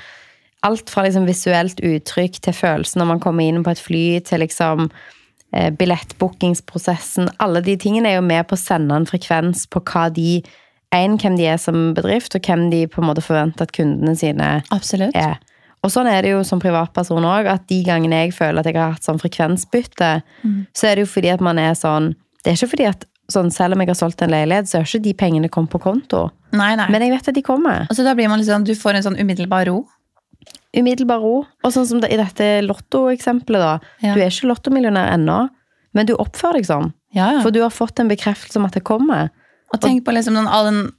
Alt 0.60 0.92
fra 0.92 1.06
liksom 1.06 1.24
visuelt 1.24 1.80
uttrykk 1.80 2.44
til 2.44 2.52
følelsen 2.52 3.00
når 3.00 3.08
man 3.14 3.24
kommer 3.24 3.48
inn 3.48 3.64
på 3.64 3.72
et 3.72 3.80
fly, 3.80 4.20
til 4.28 4.44
liksom 4.44 4.92
eh, 5.56 5.72
billettbookingsprosessen. 5.72 7.32
Alle 7.40 7.64
de 7.64 7.80
tingene 7.80 8.12
er 8.12 8.18
jo 8.18 8.28
med 8.28 8.44
på 8.50 8.58
å 8.58 8.60
sende 8.60 8.92
en 8.92 9.08
frekvens 9.08 9.72
på 9.72 9.80
hva 9.88 10.12
de 10.12 10.44
en, 10.96 11.18
hvem 11.22 11.36
de 11.38 11.46
er 11.46 11.60
som 11.62 11.92
bedrift, 11.98 12.36
og 12.36 12.46
hvem 12.46 12.70
de 12.72 12.86
på 12.90 13.02
en 13.02 13.10
måte 13.10 13.22
forventer 13.22 13.68
at 13.68 13.74
kundene 13.76 14.16
sine 14.18 14.60
Absolutt. 14.74 15.16
er. 15.18 15.38
Og 15.86 15.94
sånn 15.94 16.10
er 16.12 16.26
det 16.26 16.34
jo 16.34 16.42
som 16.44 16.60
privatperson 16.60 17.24
òg, 17.24 17.48
at 17.48 17.68
de 17.72 17.84
gangene 17.88 18.26
jeg 18.26 18.34
føler 18.36 18.60
at 18.60 18.68
jeg 18.68 18.76
har 18.76 18.98
hatt 18.98 19.06
sånn 19.06 19.22
frekvensbytte, 19.22 20.10
så 20.76 20.90
er 20.90 20.98
det 20.98 21.06
jo 21.06 21.12
fordi 21.14 21.32
at 21.32 21.44
man 21.46 21.62
er 21.62 21.78
sånn 21.78 22.16
Det 22.44 22.52
er 22.52 22.56
ikke 22.56 22.72
fordi 22.72 22.86
at 22.88 23.06
sånn, 23.30 23.52
selv 23.52 23.76
om 23.76 23.82
jeg 23.84 23.92
har 23.92 23.98
solgt 24.00 24.22
en 24.24 24.32
leilighet, 24.32 24.68
så 24.70 24.80
har 24.80 24.88
ikke 24.88 25.04
de 25.04 25.14
pengene 25.14 25.50
kommet 25.52 25.72
på 25.74 25.82
konto. 25.84 26.30
Nei, 26.56 26.72
nei. 26.80 26.88
Men 26.90 27.04
jeg 27.04 27.12
vet 27.14 27.28
at 27.28 27.36
de 27.36 27.44
kommer. 27.46 27.86
og 27.90 27.96
så 27.96 28.06
da 28.08 28.16
blir 28.18 28.30
man 28.32 28.40
liksom, 28.42 28.64
du 28.66 28.74
får 28.80 28.98
en 28.98 29.06
sånn 29.10 29.20
umiddelbar 29.20 29.68
ro. 29.70 29.84
Umiddelbar 30.76 31.20
ro. 31.22 31.44
Og 31.64 31.74
sånn 31.76 31.86
som 31.90 32.02
det, 32.02 32.12
i 32.14 32.18
dette 32.18 32.48
lottoeksempelet, 32.66 33.60
da. 33.60 33.92
Ja. 34.02 34.16
Du 34.16 34.24
er 34.24 34.32
ikke 34.32 34.50
lottomillionær 34.50 35.14
ennå, 35.18 35.42
men 35.94 36.10
du 36.10 36.16
oppfører 36.16 36.62
deg 36.62 36.70
sånn. 36.70 36.92
Ja, 37.14 37.32
ja. 37.36 37.44
For 37.44 37.54
du 37.54 37.62
har 37.62 37.74
fått 37.74 38.00
en 38.02 38.10
bekreftelse 38.10 38.60
om 38.62 38.68
at 38.70 38.78
det 38.78 38.86
kommer. 38.88 39.30
Og 39.74 39.82
tenk 39.82 40.04
på 40.06 40.14
liksom 40.16 40.38
alle 40.48 40.92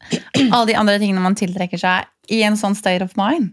all 0.53 0.67
de 0.67 0.77
andre 0.79 0.99
tingene 0.99 1.23
man 1.25 1.35
tiltrekker 1.39 1.79
seg 1.81 2.07
i 2.31 2.43
en 2.47 2.57
sånn 2.57 2.77
state 2.79 3.03
of 3.03 3.17
mind. 3.19 3.53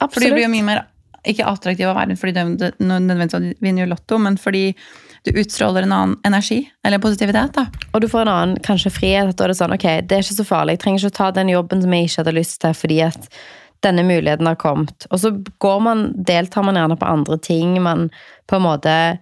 Absolutt. 0.00 0.12
For 0.14 0.20
du 0.20 0.34
blir 0.36 0.46
jo 0.46 0.52
mye 0.54 0.64
mer 0.64 0.84
ikke 1.26 1.44
attraktiv 1.44 1.88
av 1.90 1.96
verden 1.98 2.16
fordi 2.16 2.32
du 2.32 2.56
du- 2.56 2.84
nødvendigvis 2.86 3.56
vinner 3.60 3.84
jo 3.84 3.90
lotto, 3.90 4.18
men 4.18 4.36
fordi 4.36 4.74
du 5.26 5.32
utstråler 5.32 5.82
en 5.82 5.92
annen 5.92 6.16
energi, 6.24 6.70
eller 6.84 6.98
positivitet. 7.02 7.52
da. 7.52 7.66
Og 7.92 8.00
du 8.00 8.06
får 8.06 8.20
en 8.22 8.28
annen 8.28 8.56
kanskje 8.62 8.92
frihet. 8.94 9.28
at 9.28 9.36
Da 9.36 9.44
er 9.44 9.48
det 9.48 9.56
sånn, 9.56 9.74
ok, 9.74 10.06
det 10.06 10.12
er 10.12 10.22
ikke 10.22 10.38
så 10.38 10.46
farlig. 10.46 10.70
Jeg 10.76 10.78
trenger 10.78 10.98
ikke 11.00 11.10
å 11.10 11.16
ta 11.16 11.30
den 11.32 11.48
jobben 11.48 11.82
som 11.82 11.90
jeg 11.92 12.04
ikke 12.06 12.24
hadde 12.24 12.34
lyst 12.38 12.60
til, 12.60 12.70
fordi 12.70 13.00
at 13.02 13.28
denne 13.82 14.04
muligheten 14.06 14.46
har 14.46 14.54
kommet. 14.54 15.06
Og 15.10 15.18
så 15.18 15.32
går 15.60 15.82
man, 15.82 16.12
deltar 16.22 16.64
man 16.64 16.76
gjerne 16.76 16.96
på 16.98 17.06
andre 17.10 17.38
ting. 17.38 17.82
Man 17.82 18.08
på 18.46 18.56
en 18.56 18.62
måte 18.62 19.18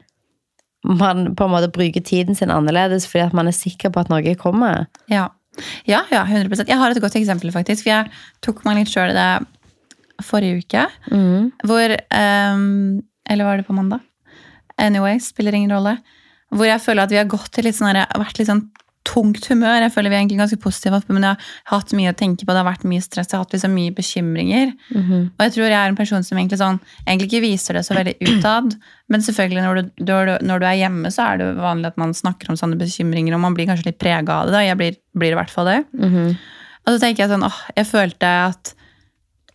man 0.84 1.32
på 1.36 1.46
en 1.46 1.54
måte 1.54 1.72
bruker 1.72 2.04
tiden 2.04 2.36
sin 2.36 2.52
annerledes 2.52 3.08
fordi 3.08 3.24
at 3.24 3.36
man 3.36 3.48
er 3.48 3.56
sikker 3.56 3.92
på 3.92 4.02
at 4.04 4.12
noe 4.12 4.34
kommer. 4.40 4.86
Ja. 5.10 5.28
ja, 5.88 6.02
ja, 6.12 6.24
100% 6.26 6.68
Jeg 6.68 6.80
har 6.80 6.92
et 6.92 7.00
godt 7.02 7.16
eksempel, 7.16 7.52
faktisk. 7.54 7.86
For 7.86 7.92
jeg 7.92 8.12
tok 8.44 8.64
meg 8.66 8.82
litt 8.82 8.92
sjøl 8.92 9.14
i 9.14 9.16
det 9.16 9.30
forrige 10.24 10.62
uke. 10.62 10.84
Hvor 11.64 11.96
um, 11.96 13.02
Eller 13.30 13.48
var 13.48 13.58
det 13.58 13.66
på 13.66 13.76
mandag? 13.76 14.04
Anyway, 14.78 15.18
spiller 15.22 15.54
ingen 15.54 15.72
rolle. 15.72 15.98
Hvor 16.54 16.68
jeg 16.68 16.82
føler 16.82 17.06
at 17.06 17.12
vi 17.12 17.18
har 17.18 17.30
gått 17.30 17.52
til 17.54 17.66
litt 17.66 17.78
sånn 17.78 17.94
vært 17.94 18.38
litt 18.38 18.50
sånn 18.50 18.66
tungt 19.04 19.44
humør. 19.50 19.82
Jeg 19.84 19.92
føler 19.92 20.10
vi 20.10 20.16
er 20.16 20.22
egentlig 20.22 20.38
ganske 20.40 20.58
positive, 20.62 21.00
men 21.12 21.26
jeg 21.26 21.36
har 21.36 21.78
hatt 21.78 21.92
mye 21.96 22.12
å 22.12 22.16
tenke 22.16 22.46
på. 22.46 22.52
Det 22.54 22.62
har 22.62 22.66
vært 22.68 22.86
mye 22.88 23.04
stress, 23.04 23.28
jeg 23.30 23.36
har 23.36 23.44
hatt 23.44 23.52
liksom 23.56 23.74
mye 23.76 23.92
bekymringer. 23.94 24.72
Og 25.36 25.44
jeg 25.44 25.52
tror 25.54 25.66
jeg 25.68 25.76
er 25.78 25.92
en 25.92 25.98
person 25.98 26.24
som 26.24 26.38
egentlig, 26.40 26.58
sånn, 26.62 26.80
egentlig 27.06 27.28
ikke 27.28 27.42
viser 27.44 27.78
det 27.78 27.84
så 27.86 27.94
veldig 27.98 28.14
utad. 28.32 28.76
Men 29.12 29.20
selvfølgelig 29.26 29.62
når 29.66 29.74
du, 29.82 29.90
når, 30.08 30.26
du, 30.30 30.46
når 30.48 30.58
du 30.64 30.66
er 30.70 30.78
hjemme, 30.80 31.10
så 31.12 31.26
er 31.28 31.42
det 31.42 31.50
vanlig 31.60 31.90
at 31.92 32.00
man 32.00 32.14
snakker 32.16 32.48
om 32.50 32.56
sånne 32.56 32.80
bekymringer, 32.80 33.36
og 33.36 33.44
man 33.44 33.54
blir 33.54 33.68
kanskje 33.68 33.90
litt 33.90 34.00
prega 34.00 34.40
av 34.40 34.48
det. 34.48 34.56
da. 34.56 34.64
Jeg 34.64 34.80
blir, 34.80 34.96
blir 35.14 35.36
i 35.36 35.38
hvert 35.38 35.52
fall 35.52 35.68
det. 35.68 35.78
Og 36.84 36.92
så 36.94 36.98
tenker 37.00 37.24
jeg 37.24 37.32
sånn, 37.32 37.44
åh, 37.46 37.60
jeg 37.76 37.86
følte 37.88 38.32
at 38.48 38.74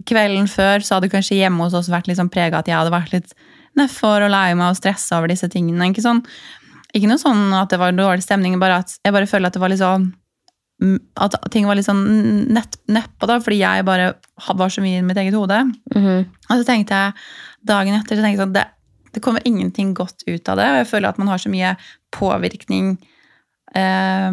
kvelden 0.09 0.47
før 0.47 0.79
så 0.85 0.97
hadde 0.97 1.09
kanskje 1.11 1.37
hjemme 1.41 1.65
hos 1.65 1.75
oss 1.77 1.89
vært 1.91 2.07
litt 2.07 2.17
sånn 2.17 2.31
prega 2.31 2.61
at 2.61 2.69
jeg 2.69 2.77
hadde 2.77 2.93
vært 2.93 3.11
litt 3.13 3.33
nedfor 3.77 4.23
og 4.25 4.31
lei 4.33 4.53
meg 4.57 4.71
og 4.71 4.77
stressa 4.79 5.19
over 5.19 5.29
disse 5.31 5.47
tingene. 5.51 5.89
Ikke, 5.91 6.01
sånn, 6.03 6.23
ikke 6.95 7.09
noe 7.09 7.21
sånn 7.21 7.51
at 7.53 7.69
det 7.73 7.79
var 7.81 7.93
dårlig 7.95 8.25
stemning, 8.25 8.57
bare 8.61 8.81
at 8.83 8.95
jeg 9.05 9.15
bare 9.15 9.29
føler 9.29 9.49
at 9.49 9.57
det 9.57 9.61
var 9.61 9.71
litt 9.71 9.81
sånn 9.81 10.07
mm, 10.81 10.97
at 11.25 11.37
ting 11.53 11.67
var 11.69 11.77
litt 11.77 11.87
sånn 11.87 12.01
nedpå, 12.49 13.29
da, 13.29 13.37
fordi 13.43 13.59
jeg 13.61 13.85
bare 13.87 14.13
var 14.57 14.73
så 14.73 14.83
mye 14.83 15.01
i 15.01 15.05
mitt 15.05 15.19
eget 15.21 15.37
hode. 15.37 15.61
Og 16.49 16.55
så 16.61 16.65
tenkte 16.67 16.97
jeg 16.97 17.29
dagen 17.69 17.97
etter 17.97 18.17
så 18.17 18.25
tenkte 18.25 18.37
jeg 18.37 18.43
sånn, 18.45 18.57
det, 18.57 18.65
det 19.13 19.23
kommer 19.25 19.45
ingenting 19.45 19.93
godt 19.97 20.25
ut 20.27 20.49
av 20.49 20.59
det. 20.59 20.67
Og 20.71 20.81
jeg 20.81 20.89
føler 20.93 21.11
at 21.11 21.21
man 21.21 21.31
har 21.31 21.41
så 21.41 21.51
mye 21.51 21.75
påvirkning 22.15 22.91
eh, 23.77 24.31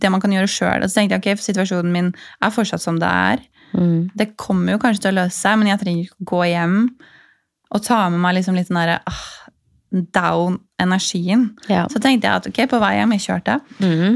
Det 0.00 0.10
man 0.12 0.20
kan 0.20 0.32
gjøre 0.34 0.50
sjøl. 0.50 0.84
Og 0.84 0.90
så 0.90 1.00
tenkte 1.00 1.16
jeg 1.16 1.36
ok, 1.38 1.44
situasjonen 1.46 1.92
min 1.94 2.12
er 2.44 2.52
fortsatt 2.54 2.82
som 2.84 3.00
det 3.00 3.08
er. 3.08 3.44
Det 4.20 4.34
kommer 4.40 4.74
jo 4.74 4.82
kanskje 4.82 5.06
til 5.06 5.14
å 5.14 5.22
løse 5.22 5.36
seg, 5.38 5.58
men 5.58 5.72
jeg 5.72 5.80
trenger 5.80 6.04
ikke 6.04 6.28
gå 6.30 6.44
hjem 6.52 6.76
og 7.74 7.82
ta 7.82 8.04
med 8.12 8.20
meg 8.22 8.36
liksom 8.36 8.54
litt 8.54 8.68
sånn 8.68 8.78
derre 8.78 9.00
ah, 9.10 9.24
down-energien. 10.14 11.46
Ja. 11.70 11.84
Så 11.90 12.00
tenkte 12.02 12.26
jeg 12.26 12.40
at 12.40 12.48
ok, 12.50 12.58
på 12.70 12.80
vei 12.82 12.96
hjem, 12.96 13.14
jeg 13.14 13.22
kjørte, 13.28 13.54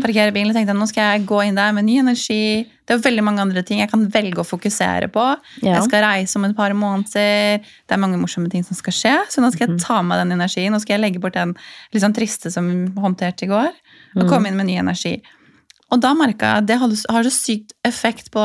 parkere 0.02 0.34
bilen, 0.34 0.50
tenkte 0.56 0.74
jeg 0.74 0.78
nå 0.80 0.88
skal 0.90 1.12
jeg 1.12 1.26
gå 1.28 1.38
inn 1.46 1.58
der 1.58 1.74
med 1.76 1.86
ny 1.86 2.00
energi. 2.02 2.66
Det 2.66 2.94
er 2.94 2.98
jo 2.98 3.04
veldig 3.04 3.24
mange 3.26 3.44
andre 3.44 3.62
ting 3.66 3.82
jeg 3.82 3.90
kan 3.92 4.06
velge 4.10 4.40
å 4.42 4.46
fokusere 4.48 5.10
på. 5.12 5.24
Ja. 5.60 5.76
Jeg 5.76 5.84
skal 5.86 6.02
reise 6.06 6.38
om 6.40 6.46
et 6.48 6.56
par 6.58 6.72
måneder. 6.74 7.60
Det 7.60 7.94
er 7.94 8.00
mange 8.00 8.18
morsomme 8.20 8.50
ting 8.50 8.64
som 8.66 8.78
skal 8.78 8.96
skje. 8.96 9.14
Så 9.30 9.44
nå 9.44 9.52
skal 9.54 9.68
jeg 9.68 9.82
ta 9.84 10.00
med 10.02 10.18
den 10.22 10.34
energien. 10.38 10.72
Nå 10.74 10.80
skal 10.82 10.96
jeg 10.96 11.04
legge 11.04 11.22
bort 11.22 11.36
den 11.36 11.54
sånn 11.94 12.16
triste 12.16 12.50
som 12.54 12.66
vi 12.70 12.88
håndterte 12.98 13.44
i 13.46 13.52
går, 13.52 13.70
og 14.16 14.26
komme 14.30 14.50
inn 14.50 14.58
med 14.58 14.70
ny 14.70 14.78
energi. 14.80 15.18
Og 15.92 16.02
da 16.04 16.10
merka 16.16 16.56
jeg 16.56 16.64
at 16.64 16.68
det 16.68 16.80
har 16.80 17.28
så 17.28 17.32
sykt 17.32 17.76
effekt 17.86 18.32
på 18.34 18.42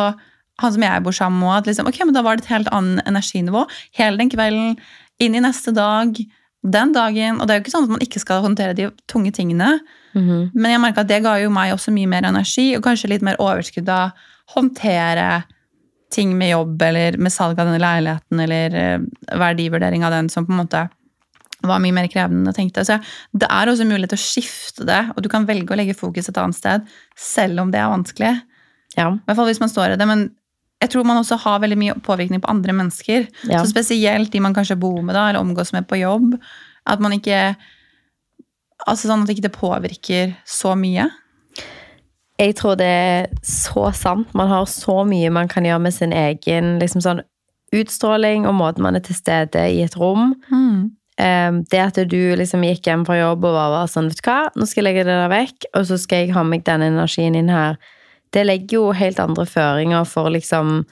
han 0.62 0.72
som 0.76 0.84
jeg 0.86 1.04
bor 1.04 1.16
sammen 1.16 1.42
med. 1.42 1.64
At 1.64 1.72
liksom, 1.72 1.88
ok, 1.90 2.04
men 2.06 2.16
da 2.16 2.22
var 2.24 2.38
det 2.38 2.46
et 2.46 2.54
helt 2.54 2.70
annet 2.76 3.08
energinivå. 3.10 3.66
Hele 3.98 4.22
den 4.22 4.32
kvelden, 4.32 4.78
inn 5.24 5.36
i 5.38 5.42
neste 5.44 5.72
dag, 5.76 6.20
den 6.64 6.94
dagen. 6.96 7.40
Og 7.40 7.48
det 7.48 7.54
er 7.54 7.60
jo 7.60 7.66
ikke 7.66 7.74
sånn 7.76 7.88
at 7.88 7.94
man 7.96 8.06
ikke 8.06 8.22
skal 8.24 8.44
håndtere 8.46 8.78
de 8.78 8.90
tunge 9.12 9.34
tingene. 9.36 9.76
Men 10.54 10.72
jeg 10.72 10.82
merka 10.84 11.04
at 11.04 11.10
det 11.10 11.24
ga 11.26 11.36
jo 11.42 11.52
meg 11.54 11.74
også 11.74 11.94
mye 11.96 12.10
mer 12.10 12.28
energi, 12.30 12.72
og 12.78 12.84
kanskje 12.86 13.12
litt 13.12 13.26
mer 13.26 13.40
overskudd 13.42 13.90
av 13.90 14.14
å 14.14 14.58
håndtere 14.58 15.44
ting 16.14 16.36
med 16.38 16.52
jobb, 16.52 16.82
eller 16.86 17.18
med 17.18 17.34
salg 17.34 17.58
av 17.58 17.66
denne 17.66 17.82
leiligheten, 17.82 18.42
eller 18.44 18.76
eh, 18.78 19.06
verdivurdering 19.42 20.04
av 20.06 20.14
den, 20.14 20.30
som 20.30 20.46
på 20.46 20.54
en 20.54 20.62
måte 20.62 20.84
var 21.64 21.80
mye 21.82 21.96
mer 21.96 22.10
krevende 22.12 22.44
enn 22.44 22.52
jeg 22.52 22.60
tenkte. 22.60 22.84
Så 22.86 23.00
det 23.40 23.50
er 23.50 23.72
også 23.72 23.88
mulighet 23.88 24.14
til 24.14 24.22
å 24.22 24.26
skifte 24.28 24.86
det, 24.86 25.02
og 25.16 25.24
du 25.24 25.30
kan 25.32 25.48
velge 25.50 25.74
å 25.74 25.80
legge 25.80 25.98
fokus 25.98 26.30
et 26.30 26.38
annet 26.38 26.60
sted, 26.60 26.86
selv 27.18 27.64
om 27.64 27.74
det 27.74 27.82
er 27.82 27.92
vanskelig. 27.92 28.34
Ja. 28.98 29.10
I 29.16 29.26
hvert 29.26 29.40
fall 29.40 29.50
hvis 29.50 29.64
man 29.64 29.72
står 29.72 29.96
i 29.96 30.00
det. 30.00 30.08
Men 30.10 30.28
jeg 30.84 30.92
tror 30.92 31.08
man 31.08 31.22
også 31.22 31.40
har 31.40 31.62
veldig 31.64 31.80
mye 31.80 31.96
påvirkning 32.04 32.44
på 32.44 32.52
andre 32.52 32.76
mennesker. 32.76 33.26
Ja. 33.48 33.62
Så 33.64 33.72
spesielt 33.72 34.34
de 34.34 34.44
man 34.44 34.56
kanskje 34.56 34.76
bor 34.80 35.00
med 35.00 35.16
da, 35.16 35.30
eller 35.30 35.40
omgås 35.40 35.72
med 35.72 35.88
på 35.88 36.02
jobb. 36.04 36.36
At 36.86 37.04
man 37.04 37.16
ikke 37.16 37.56
Altså 38.84 39.08
sånn 39.08 39.22
at 39.24 39.30
ikke 39.32 39.46
det 39.46 39.56
påvirker 39.56 40.34
så 40.50 40.74
mye. 40.76 41.06
Jeg 42.42 42.56
tror 42.60 42.76
det 42.76 42.88
er 42.90 43.30
så 43.48 43.86
sant. 43.96 44.34
Man 44.36 44.50
har 44.52 44.66
så 44.68 45.06
mye 45.08 45.30
man 45.32 45.48
kan 45.48 45.64
gjøre 45.64 45.86
med 45.86 45.96
sin 45.96 46.12
egen 46.12 46.74
liksom 46.82 47.00
sånn, 47.06 47.22
utstråling 47.72 48.44
og 48.50 48.58
måten 48.58 48.84
man 48.84 49.00
er 49.00 49.06
til 49.06 49.16
stede 49.16 49.64
i 49.72 49.80
et 49.86 49.96
rom. 49.96 50.34
Mm. 50.52 50.92
Det 51.70 51.80
at 51.80 52.02
du 52.12 52.36
liksom 52.36 52.66
gikk 52.68 52.90
hjem 52.90 53.06
fra 53.08 53.22
jobb 53.22 53.48
og 53.48 53.56
var 53.56 53.88
sånn, 53.88 54.12
vet 54.12 54.20
du 54.20 54.28
hva, 54.28 54.40
nå 54.58 54.68
skal 54.68 54.82
jeg 54.82 54.90
legge 54.90 55.08
det 55.08 55.16
der 55.16 55.32
vekk, 55.32 55.68
og 55.78 55.88
så 55.88 56.00
skal 56.02 56.26
jeg 56.26 56.36
ha 56.36 56.44
med 56.44 56.58
meg 56.58 56.68
den 56.68 56.88
energien 56.90 57.38
inn 57.40 57.54
her. 57.54 57.78
Det 58.34 58.46
legger 58.46 58.78
jo 58.80 58.92
helt 58.98 59.20
andre 59.22 59.46
føringer 59.46 60.06
for 60.10 60.30
liksom 60.34 60.84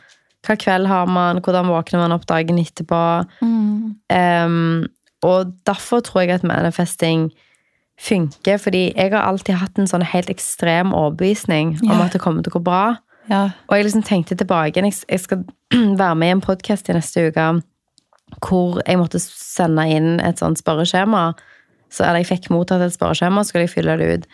hva 0.46 0.56
kveld 0.58 0.88
har 0.90 1.06
man, 1.10 1.38
hvordan 1.46 1.68
våkner 1.70 2.02
man 2.02 2.14
opp 2.16 2.24
dagen 2.30 2.58
etterpå. 2.62 3.00
Um, 4.10 4.88
og 5.22 5.52
derfor 5.70 6.02
tror 6.02 6.24
jeg 6.24 6.32
at 6.40 6.44
manifesting 6.48 7.28
funker, 8.02 8.58
fordi 8.58 8.88
jeg 8.96 9.12
har 9.14 9.22
alltid 9.28 9.60
hatt 9.62 9.78
en 9.78 9.90
sånn 9.90 10.02
helt 10.10 10.30
ekstrem 10.34 10.94
overbevisning 10.98 11.76
om 11.84 11.92
Ja. 11.92 12.06
at 12.06 12.14
det 12.14 12.22
kommer 12.22 12.42
til 12.42 12.50
å 12.54 12.58
gå 12.58 12.64
bra. 12.66 12.98
Ja. 13.30 13.44
Og 13.70 13.76
jeg 13.78 13.86
liksom 13.86 14.04
tenkte 14.04 14.36
tilbake 14.36 14.82
jeg, 14.82 15.20
skal 15.22 15.44
være 16.02 16.16
med 16.16 16.28
i 16.28 16.32
en 16.32 16.42
podcast 16.42 16.90
i 16.90 16.94
neste 16.98 17.28
uke, 17.30 17.62
hvor 18.42 18.82
jeg 18.88 18.98
måtte 18.98 19.20
sende 19.22 19.86
inn 19.90 20.20
et 20.20 20.40
sånt 20.42 20.58
spørreskjema. 20.58 21.36
Så, 21.92 22.04
eller 22.04 22.24
jeg 22.24 22.32
fikk 22.32 22.50
mottatt 22.50 22.82
et 22.82 22.94
spørreskjema, 22.96 23.44
så 23.44 23.50
skulle 23.52 23.68
jeg 23.68 23.76
fylle 23.76 23.98
det 24.00 24.10
ut. 24.16 24.28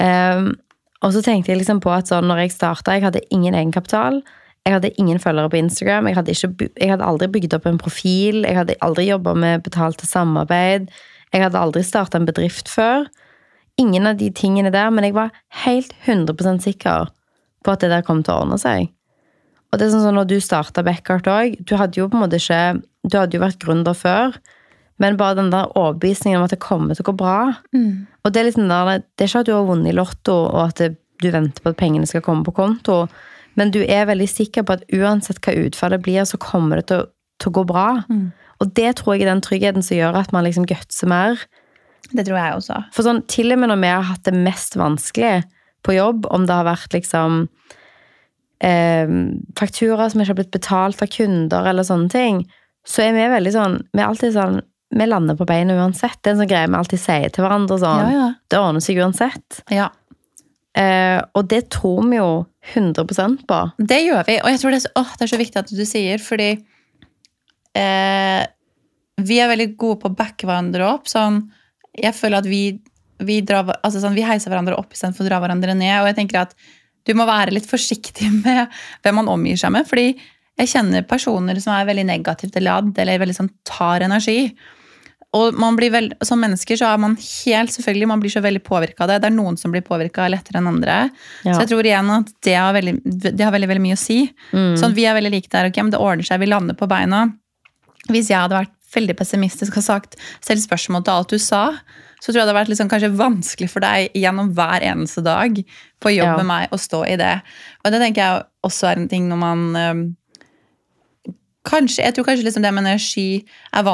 Um, 0.00 0.54
og 1.04 1.14
så 1.14 1.22
tenkte 1.22 1.52
jeg 1.52 1.60
liksom 1.60 1.80
på 1.84 1.92
at 1.94 2.10
sånn, 2.10 2.26
når 2.26 2.44
jeg 2.44 2.56
startet, 2.56 2.96
jeg 2.96 3.06
hadde 3.06 3.22
ingen 3.34 3.54
egenkapital, 3.54 4.20
jeg 4.66 4.74
hadde 4.74 4.90
ingen 5.00 5.20
følgere 5.22 5.52
på 5.52 5.60
Instagram, 5.62 6.08
jeg 6.10 6.18
hadde, 6.18 6.34
ikke, 6.34 6.68
jeg 6.74 6.90
hadde 6.92 7.06
aldri 7.06 7.28
bygd 7.38 7.54
opp 7.56 7.68
en 7.70 7.78
profil, 7.80 8.42
jeg 8.44 8.58
hadde 8.58 8.76
aldri 8.84 9.06
jobbet 9.08 9.38
med 9.40 9.64
betalte 9.64 10.08
samarbeid, 10.08 10.90
jeg 11.32 11.44
hadde 11.44 11.60
aldri 11.60 11.84
startet 11.86 12.18
en 12.18 12.28
bedrift 12.28 12.68
før. 12.72 13.06
Ingen 13.78 14.10
av 14.10 14.18
de 14.18 14.28
tingene 14.34 14.72
der, 14.74 14.90
men 14.90 15.06
jeg 15.06 15.14
var 15.16 15.32
helt 15.62 15.94
100% 16.04 16.64
sikker 16.66 17.08
på 17.64 17.72
at 17.72 17.84
det 17.84 17.92
der 17.92 18.04
kom 18.06 18.24
til 18.24 18.34
å 18.34 18.42
ordne 18.42 18.58
seg. 18.60 18.90
Og 19.68 19.78
det 19.78 19.86
er 19.86 19.94
sånn 19.94 20.06
som 20.08 20.16
når 20.16 20.30
du 20.30 20.38
starta 20.42 20.82
Backart 20.84 21.28
òg, 21.30 21.58
du 21.60 21.76
hadde 21.78 22.00
jo 22.00 22.08
på 22.08 22.16
en 22.16 22.24
måte 22.24 22.40
ikke 22.40 22.80
Du 23.08 23.16
hadde 23.16 23.36
jo 23.36 23.40
vært 23.40 23.60
gründer 23.62 23.96
før, 23.96 24.34
men 24.98 25.18
bare 25.18 25.38
den 25.38 25.50
der 25.52 25.70
overbevisningen 25.78 26.40
om 26.40 26.46
at 26.46 26.54
det 26.54 26.62
kommer 26.62 26.94
til 26.94 27.04
å 27.04 27.10
gå 27.10 27.16
bra. 27.20 27.38
Og 28.24 28.32
det 28.34 28.40
er 28.40 28.48
liksom 28.48 28.70
der, 28.70 29.04
det 29.16 29.24
er 29.24 29.30
ikke 29.30 29.44
at 29.44 29.50
du 29.50 29.54
har 29.54 29.68
vunnet 29.68 29.92
i 29.92 29.96
Lotto, 29.96 30.34
og 30.48 30.62
at 30.64 30.82
det, 30.82 30.92
du 31.22 31.30
venter 31.34 31.62
på 31.62 31.72
at 31.72 31.78
pengene 31.78 32.06
skal 32.06 32.24
komme 32.26 32.46
på 32.46 32.54
konto, 32.56 33.04
men 33.58 33.72
du 33.74 33.80
er 33.82 34.06
veldig 34.06 34.28
sikker 34.30 34.66
på 34.66 34.76
at 34.76 34.84
uansett 34.94 35.40
hva 35.42 35.54
utfallet 35.66 36.02
blir, 36.04 36.22
så 36.28 36.38
kommer 36.38 36.78
det 36.78 36.88
til, 36.90 37.06
til 37.42 37.50
å 37.50 37.56
gå 37.58 37.64
bra. 37.70 37.86
Og 38.62 38.74
det 38.74 38.96
tror 38.98 39.14
jeg 39.14 39.26
er 39.26 39.32
den 39.32 39.42
tryggheten 39.42 39.86
som 39.86 39.98
gjør 39.98 40.18
at 40.18 40.34
man 40.34 40.46
liksom 40.46 40.66
gutser 40.66 41.10
mer. 41.10 41.42
Det 42.10 42.24
tror 42.26 42.38
jeg 42.38 42.58
også. 42.58 42.78
For 42.94 43.06
sånn, 43.06 43.22
til 43.30 43.52
og 43.54 43.60
med 43.60 43.70
når 43.70 43.80
vi 43.82 43.90
har 43.92 44.06
hatt 44.10 44.24
det 44.26 44.34
mest 44.34 44.78
vanskelig 44.78 45.42
på 45.86 45.94
jobb, 45.94 46.26
om 46.34 46.46
det 46.46 46.54
har 46.54 46.66
vært 46.66 46.94
liksom 46.94 47.44
eh, 48.64 49.10
fakturaer 49.58 50.10
som 50.10 50.22
ikke 50.22 50.32
har 50.32 50.40
blitt 50.40 50.54
betalt 50.54 51.04
av 51.04 51.12
kunder, 51.14 51.68
eller 51.70 51.86
sånne 51.86 52.10
ting, 52.14 52.42
så 52.88 53.04
er 53.04 53.14
vi 53.14 53.26
veldig 53.28 53.52
sånn 53.52 53.74
Vi 53.92 54.00
er 54.00 54.06
alltid 54.06 54.32
sånn 54.32 54.62
Vi 54.90 55.06
lander 55.06 55.36
på 55.36 55.46
beina 55.48 55.76
uansett. 55.76 56.18
Det 56.22 56.30
er 56.30 56.36
en 56.36 56.42
sånn 56.42 56.50
greie 56.50 56.68
vi 56.68 56.78
alltid 56.78 57.00
sier 57.02 57.32
til 57.32 57.44
hverandre 57.44 57.76
sånn. 57.80 58.04
Ja, 58.08 58.12
ja. 58.14 58.28
Det 58.48 58.60
ordner 58.60 58.84
seg 58.84 59.00
uansett. 59.02 59.60
Ja. 59.72 59.90
Eh, 60.78 61.18
og 61.36 61.48
det 61.50 61.66
tror 61.74 62.06
vi 62.08 62.20
jo 62.20 62.30
100 62.72 63.04
på. 63.48 63.58
Det 63.78 63.98
gjør 64.04 64.26
vi, 64.28 64.38
og 64.42 64.50
jeg 64.52 64.60
tror 64.62 64.74
det 64.74 64.78
er 64.78 64.84
så, 64.86 64.92
åh, 65.00 65.12
det 65.16 65.26
er 65.26 65.32
så 65.32 65.40
viktig 65.40 65.60
at 65.60 65.72
du 65.72 65.84
sier, 65.88 66.22
fordi 66.22 66.48
eh, 67.80 68.42
vi 69.18 69.40
er 69.40 69.50
veldig 69.50 69.70
gode 69.80 70.00
på 70.02 70.10
å 70.10 70.16
backe 70.18 70.48
hverandre 70.48 70.86
opp. 70.88 71.08
Sånn, 71.10 71.42
jeg 71.96 72.14
føler 72.16 72.42
at 72.42 72.48
vi, 72.48 72.62
vi, 73.24 73.40
drar, 73.46 73.72
altså 73.80 74.02
sånn, 74.02 74.16
vi 74.16 74.26
heiser 74.28 74.52
hverandre 74.52 74.76
opp 74.78 74.94
istedenfor 74.94 75.26
å 75.26 75.30
dra 75.30 75.42
hverandre 75.42 75.76
ned. 75.76 75.96
Og 76.02 76.10
jeg 76.12 76.18
tenker 76.20 76.42
at 76.44 76.56
du 77.08 77.14
må 77.16 77.26
være 77.28 77.56
litt 77.56 77.68
forsiktig 77.68 78.30
med 78.44 78.66
hvem 79.04 79.22
man 79.22 79.32
omgir 79.32 79.60
seg 79.60 79.74
med. 79.74 79.88
fordi 79.88 80.12
jeg 80.58 80.72
kjenner 80.72 81.04
personer 81.06 81.58
som 81.62 81.70
er 81.76 81.86
veldig 81.86 82.08
negativt 82.08 82.56
ladd, 82.58 82.90
eller 82.98 83.20
veldig 83.22 83.36
sånn 83.36 83.52
tar 83.68 84.02
energi. 84.02 84.50
Og 85.36 85.58
man 85.60 85.76
blir 85.76 85.90
vel, 85.92 86.06
som 86.24 86.40
mennesker 86.40 86.78
så 86.80 86.88
er 86.88 87.00
man 87.02 87.16
helt 87.20 87.74
selvfølgelig, 87.74 88.08
man 88.08 88.20
blir 88.22 88.32
så 88.32 88.40
veldig 88.40 88.62
påvirka 88.64 89.04
av 89.04 89.10
det. 89.12 89.18
Det 89.22 89.28
er 89.28 89.36
noen 89.36 89.58
som 89.60 89.74
blir 89.74 89.84
påvirka 89.84 90.24
lettere 90.32 90.62
enn 90.62 90.70
andre. 90.70 90.96
Ja. 91.44 91.52
Så 91.52 91.66
jeg 91.66 91.72
tror 91.74 91.84
igjen 91.84 92.08
at 92.14 92.32
det 92.46 92.54
har 92.56 92.72
veldig, 92.72 92.94
det 93.04 93.44
har 93.44 93.52
veldig, 93.52 93.68
veldig 93.68 93.84
mye 93.84 93.98
å 93.98 94.00
si. 94.00 94.22
Mm. 94.54 94.72
Sånn, 94.80 94.96
vi 94.96 95.04
er 95.04 95.18
veldig 95.18 95.34
like 95.34 95.52
der, 95.52 95.68
ok, 95.68 95.82
men 95.84 95.92
det 95.92 96.00
ordner 96.00 96.24
seg, 96.24 96.40
vi 96.40 96.48
lander 96.48 96.78
på 96.78 96.88
beina. 96.88 97.26
Hvis 98.08 98.30
jeg 98.32 98.40
hadde 98.40 98.56
vært 98.56 98.74
veldig 98.94 99.18
pessimistisk 99.18 99.76
og 99.76 99.84
sagt 99.84 100.16
selv 100.40 100.64
spørsmål 100.64 101.04
til 101.04 101.12
alt 101.18 101.34
du 101.34 101.42
sa, 101.44 101.64
så 102.18 102.32
tror 102.32 102.40
jeg 102.40 102.40
det 102.40 102.46
hadde 102.48 102.56
vært 102.56 102.70
liksom 102.72 102.88
kanskje 102.90 103.12
vanskelig 103.14 103.68
for 103.70 103.84
deg 103.84 104.16
gjennom 104.16 104.48
hver 104.56 104.82
eneste 104.82 105.22
dag 105.22 105.60
på 106.02 106.14
jobb 106.16 106.32
Ja. 106.32 106.36
med 106.40 106.48
meg 106.48 106.72
å 106.72 106.80
stå 106.80 107.04
i 107.06 107.18
det. 107.20 107.34
Og 107.84 107.92
det 107.92 108.00
tenker 108.00 108.24
jeg 108.24 108.46
også 108.64 108.88
er 108.90 108.96
en 108.96 109.08
ting 109.12 109.28
når 109.28 109.38
man 109.38 110.16
Kanskje, 111.66 112.04
jeg 112.04 112.14
tror 112.14 112.24
kanskje 112.28 112.46
liksom 112.46 112.62
det 112.62 112.70
med 112.72 112.84
energi 112.86 113.42
er, 113.74 113.88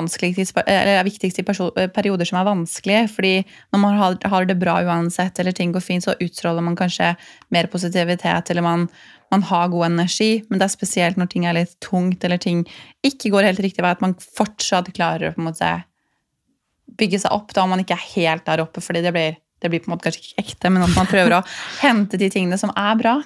er 0.69 1.07
viktigst 1.07 1.41
i 1.41 1.45
eh, 1.49 1.89
perioder 1.91 2.29
som 2.29 2.39
er 2.39 2.47
vanskelige. 2.47 3.09
fordi 3.09 3.33
når 3.73 3.81
man 3.81 3.97
har, 3.99 4.19
har 4.31 4.45
det 4.45 4.59
bra 4.61 4.77
uansett, 4.85 5.39
eller 5.41 5.53
ting 5.53 5.73
går 5.73 5.81
fint, 5.81 6.05
så 6.05 6.15
utstråler 6.21 6.63
man 6.63 6.77
kanskje 6.77 7.15
mer 7.51 7.67
positivitet, 7.67 8.51
eller 8.51 8.63
man, 8.63 8.89
man 9.33 9.43
har 9.43 9.69
god 9.69 9.87
energi. 9.87 10.45
Men 10.49 10.61
det 10.61 10.69
er 10.69 10.77
spesielt 10.77 11.17
når 11.17 11.33
ting 11.33 11.47
er 11.47 11.57
litt 11.57 11.75
tungt, 11.81 12.23
eller 12.25 12.39
ting 12.39 12.67
ikke 13.03 13.33
går 13.33 13.49
helt 13.49 13.65
riktig 13.65 13.83
vei, 13.83 13.95
at 13.97 14.05
man 14.05 14.15
fortsatt 14.15 14.93
klarer 14.95 15.33
å 15.33 15.47
måte 15.49 15.73
bygge 17.01 17.25
seg 17.25 17.33
opp, 17.33 17.55
da 17.57 17.65
man 17.67 17.81
ikke 17.83 17.97
er 17.97 18.11
helt 18.15 18.45
der 18.47 18.63
oppe, 18.63 18.85
fordi 18.85 19.03
det 19.03 19.15
blir, 19.17 19.41
det 19.65 19.73
blir 19.73 19.81
på 19.83 19.89
en 19.89 19.97
måte 19.97 20.11
kanskje 20.11 20.23
ikke 20.29 20.45
ekte, 20.45 20.71
men 20.71 20.85
at 20.85 20.95
man 20.95 21.09
prøver 21.11 21.39
å 21.41 21.47
hente 21.83 22.21
de 22.21 22.29
tingene 22.31 22.61
som 22.61 22.75
er 22.77 23.01
bra. 23.01 23.17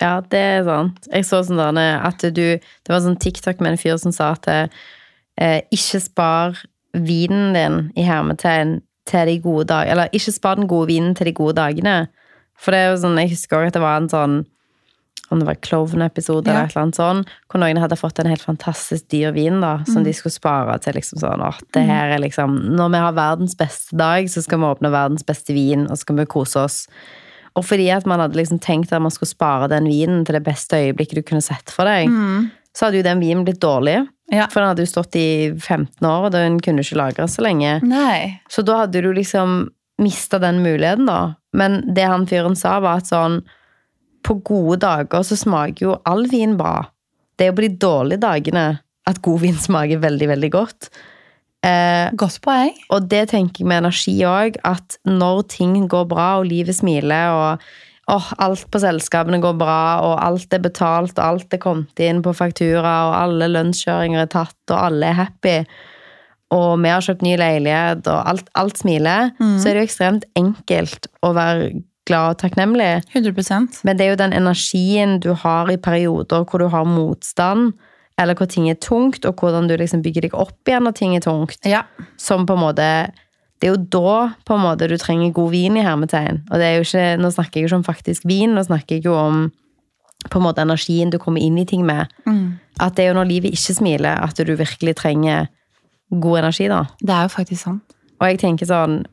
Ja, 0.00 0.20
det 0.20 0.40
er 0.40 0.64
sant. 0.66 1.06
Jeg 1.12 1.24
så 1.24 1.40
sånn 1.46 1.60
der 1.76 2.02
at 2.04 2.20
du 2.20 2.58
Det 2.58 2.92
var 2.92 3.00
sånn 3.00 3.18
TikTok 3.18 3.60
med 3.64 3.74
en 3.74 3.80
fyr 3.80 3.96
som 4.00 4.12
sa 4.12 4.34
at 4.36 4.48
eh, 4.48 5.60
ikke 5.72 6.00
spar 6.04 6.58
vinen 6.92 7.54
din 7.56 7.78
i 7.96 8.04
hermetegn 8.04 8.80
til 9.06 9.26
de 9.28 9.38
gode 9.44 9.68
dagene 9.70 9.92
Eller 9.92 10.12
ikke 10.16 10.32
spar 10.34 10.56
den 10.56 10.68
gode 10.68 10.88
vinen 10.88 11.14
til 11.14 11.30
de 11.30 11.32
gode 11.36 11.56
dagene. 11.56 12.08
For 12.56 12.72
det 12.72 12.80
er 12.80 12.92
jo 12.92 13.00
sånn, 13.04 13.18
jeg 13.20 13.34
husker 13.34 13.58
også 13.60 13.72
at 13.72 13.78
det 13.78 13.84
var 13.84 13.96
en 14.00 14.12
sånn 14.12 14.36
om 15.30 15.40
det 15.40 15.46
var 15.48 15.56
Cloven-episode 15.58 16.46
Ja. 16.46 16.52
eller 16.52 16.64
et 16.68 16.70
eller 16.76 16.82
annet 16.84 16.98
sånn, 17.00 17.24
hvor 17.50 17.58
noen 17.58 17.80
hadde 17.82 17.96
fått 17.98 18.20
en 18.22 18.30
helt 18.30 18.44
fantastisk 18.46 19.08
dyr 19.10 19.32
vin 19.34 19.60
da, 19.60 19.80
som 19.84 20.04
de 20.04 20.12
skulle 20.14 20.30
spare 20.32 20.78
til 20.78 20.94
liksom 20.94 21.18
sånn, 21.18 21.42
at 21.42 21.64
det 21.74 21.82
her 21.82 22.14
er 22.14 22.22
liksom, 22.22 22.54
når 22.76 22.92
vi 22.94 23.00
har 23.02 23.12
verdens 23.12 23.56
beste 23.58 23.96
dag, 23.98 24.28
så 24.30 24.42
skal 24.44 24.62
vi 24.62 24.68
åpne 24.70 24.92
verdens 24.94 25.26
beste 25.26 25.52
vin, 25.56 25.88
og 25.90 25.96
så 25.96 26.04
skal 26.06 26.20
vi 26.20 26.26
kose 26.30 26.62
oss. 26.62 26.86
Og 27.56 27.64
fordi 27.64 27.88
at 27.94 28.06
man 28.08 28.20
hadde 28.20 28.36
liksom 28.36 28.60
tenkt 28.62 28.92
at 28.92 29.02
man 29.02 29.14
skulle 29.14 29.32
spare 29.32 29.70
den 29.72 29.88
vinen 29.88 30.24
til 30.26 30.36
det 30.36 30.44
beste 30.44 30.76
øyeblikket 30.76 31.22
du 31.22 31.24
kunne 31.26 31.44
sett 31.44 31.72
for 31.72 31.88
deg, 31.88 32.10
så 32.76 32.86
hadde 32.86 33.00
jo 33.00 33.06
den 33.06 33.22
vinen 33.22 33.46
blitt 33.46 33.62
dårlig. 33.64 34.02
Ja. 34.32 34.48
For 34.50 34.60
den 34.60 34.72
hadde 34.72 34.84
jo 34.84 34.90
stått 34.90 35.16
i 35.16 35.28
15 35.54 36.04
år, 36.04 36.26
og 36.26 36.32
den 36.34 36.58
kunne 36.60 36.82
ikke 36.84 36.98
lagres 36.98 37.38
så 37.38 37.46
lenge. 37.46 37.78
Nei. 37.86 38.42
Så 38.52 38.64
da 38.66 38.82
hadde 38.82 39.00
du 39.04 39.12
liksom 39.16 39.70
mista 40.02 40.40
den 40.42 40.60
muligheten, 40.64 41.06
da. 41.08 41.36
Men 41.56 41.80
det 41.96 42.04
han 42.04 42.26
fyren 42.28 42.58
sa, 42.58 42.76
var 42.84 43.00
at 43.00 43.08
sånn 43.08 43.40
På 44.26 44.34
gode 44.42 44.80
dager 44.82 45.22
så 45.22 45.36
smaker 45.38 45.84
jo 45.84 45.92
all 46.04 46.24
vin 46.26 46.56
bra. 46.58 46.88
Det 47.38 47.46
er 47.46 47.52
jo 47.52 47.56
på 47.60 47.62
de 47.62 47.76
dårlige 47.78 48.24
dagene 48.24 48.64
at 49.06 49.20
god 49.22 49.44
vin 49.44 49.54
smaker 49.54 50.00
veldig, 50.02 50.26
veldig 50.32 50.50
godt. 50.50 50.88
Eh, 51.64 52.12
Godt 52.14 52.40
poeng. 52.44 52.74
og 52.90 53.08
det 53.10 53.28
tenker 53.32 53.64
jeg 53.64 53.68
med 53.68 53.84
energi 53.84 54.14
òg, 54.28 54.58
at 54.64 54.98
når 55.04 55.42
ting 55.48 55.88
går 55.88 56.04
bra, 56.08 56.38
og 56.38 56.46
livet 56.46 56.76
smiler, 56.76 57.32
og 57.32 57.64
oh, 58.12 58.28
alt 58.38 58.68
på 58.70 58.78
selskapene 58.78 59.40
går 59.42 59.56
bra, 59.58 59.80
og 60.04 60.14
alt 60.22 60.52
er 60.54 60.62
betalt, 60.62 61.18
og 61.18 61.24
alt 61.24 61.56
er 61.56 61.62
kommet 61.62 61.98
inn 61.98 62.22
på 62.22 62.34
faktura, 62.36 62.94
og 63.08 63.16
alle 63.18 63.48
lønnskjøringer 63.50 64.26
er 64.26 64.30
tatt, 64.30 64.58
og 64.70 64.78
alle 64.78 65.10
er 65.10 65.20
happy, 65.24 65.56
og 66.54 66.78
vi 66.84 66.92
har 66.92 67.02
kjøpt 67.02 67.26
ny 67.26 67.34
leilighet, 67.40 68.06
og 68.06 68.30
alt, 68.30 68.48
alt 68.54 68.78
smiler, 68.78 69.32
så 69.40 69.66
er 69.66 69.74
det 69.74 69.82
jo 69.82 69.88
ekstremt 69.88 70.28
enkelt 70.38 71.10
å 71.26 71.32
være 71.34 71.72
glad 72.06 72.36
og 72.36 72.38
takknemlig. 72.44 73.02
100% 73.10 73.80
Men 73.82 73.98
det 73.98 74.06
er 74.06 74.12
jo 74.12 74.20
den 74.22 74.36
energien 74.36 75.18
du 75.18 75.32
har 75.34 75.66
i 75.72 75.76
perioder 75.76 76.44
hvor 76.46 76.62
du 76.62 76.68
har 76.70 76.86
motstand, 76.86 77.72
eller 78.18 78.34
hvor 78.34 78.48
ting 78.48 78.68
er 78.70 78.74
tungt, 78.80 79.24
og 79.28 79.36
hvordan 79.36 79.68
du 79.68 79.76
liksom 79.76 80.00
bygger 80.02 80.22
deg 80.28 80.34
opp 80.34 80.68
igjen 80.68 80.84
når 80.88 80.94
ting 80.96 81.16
er 81.16 81.20
tungt 81.20 81.58
Ja. 81.68 81.82
som 82.16 82.46
på 82.46 82.54
en 82.56 82.62
måte 82.64 83.12
Det 83.60 83.68
er 83.70 83.74
jo 83.74 83.84
da 83.88 84.34
på 84.44 84.54
en 84.54 84.60
måte 84.66 84.86
du 84.88 84.96
trenger 85.00 85.32
god 85.32 85.50
vin 85.50 85.76
i 85.78 85.82
hermetegn. 85.84 86.42
Og 86.50 86.58
det 86.60 86.64
er 86.66 86.74
jo 86.76 86.82
ikke, 86.84 87.04
nå 87.22 87.30
snakker 87.32 87.54
jeg 87.56 87.62
jo 87.64 87.68
ikke 87.70 87.76
om 87.80 87.84
faktisk 87.84 88.26
vin, 88.28 88.52
nå 88.54 88.60
snakker 88.66 88.96
jeg 88.98 89.04
jo 89.06 89.14
om 89.16 89.50
på 90.28 90.36
en 90.38 90.44
måte 90.44 90.60
energien 90.60 91.08
du 91.10 91.16
kommer 91.18 91.40
inn 91.40 91.56
i 91.58 91.64
ting 91.64 91.84
med. 91.86 92.06
At 92.80 92.96
det 92.96 93.04
er 93.06 93.08
jo 93.14 93.16
når 93.16 93.28
livet 93.30 93.52
ikke 93.56 93.74
smiler, 93.78 94.20
at 94.20 94.36
du 94.36 94.52
virkelig 94.56 94.96
trenger 94.96 95.46
god 96.12 96.38
energi, 96.42 96.68
da. 96.68 96.82
Det 97.00 97.10
er 97.16 97.22
jo 97.22 97.32
faktisk 97.32 97.62
sant. 97.64 97.96
Og 98.20 98.28
jeg 98.28 98.38
tenker 98.40 98.66
sånn 98.68 99.04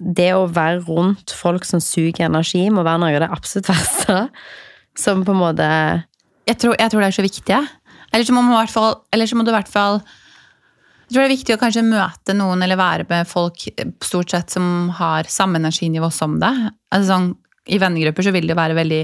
Det 0.00 0.30
å 0.32 0.46
være 0.48 0.80
rundt 0.88 1.30
folk 1.36 1.64
som 1.68 1.78
suger 1.80 2.24
energi, 2.24 2.70
må 2.70 2.82
være 2.82 3.00
noe 3.00 3.14
av 3.14 3.20
det 3.20 3.30
absolutt 3.36 3.68
verste. 3.68 4.30
Som 4.96 5.24
på 5.24 5.32
en 5.32 5.42
måte 5.44 5.68
Jeg 6.48 6.56
tror, 6.56 6.74
jeg 6.80 6.90
tror 6.90 7.00
det 7.04 7.08
er 7.08 7.18
så 7.20 7.22
viktig. 7.22 7.44
jeg. 7.52 7.68
Eller 8.10 8.26
så 8.26 8.34
må, 8.34 8.42
man 8.42 8.58
hvert 8.58 8.74
fall, 8.74 8.98
eller 9.14 9.30
så 9.30 9.38
må 9.38 9.46
du 9.46 9.52
i 9.52 9.54
hvert 9.54 9.70
fall 9.70 10.00
Jeg 10.00 11.12
tror 11.12 11.20
det 11.20 11.26
er 11.28 11.34
viktig 11.36 11.54
å 11.54 11.60
kanskje 11.60 11.86
møte 11.86 12.34
noen 12.38 12.62
eller 12.66 12.78
være 12.80 13.06
med 13.10 13.30
folk 13.30 13.66
eh, 13.74 13.94
stort 14.04 14.34
sett 14.34 14.54
som 14.54 14.90
har 14.98 15.30
samme 15.30 15.58
energinivå 15.62 16.10
som 16.14 16.38
deg. 16.42 16.68
Altså 16.90 17.12
sånn, 17.12 17.32
I 17.70 17.80
vennegrupper 17.82 18.26
så 18.26 18.34
vil 18.34 18.46
det 18.50 18.58
være 18.58 18.78
veldig 18.78 19.02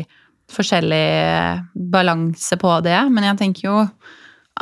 forskjellig 0.55 1.07
eh, 1.23 1.65
balanse 1.95 2.59
på 2.63 2.77
det, 2.87 3.01
men 3.11 3.27
jeg 3.27 3.41
tenker 3.43 3.67
jo 3.67 3.81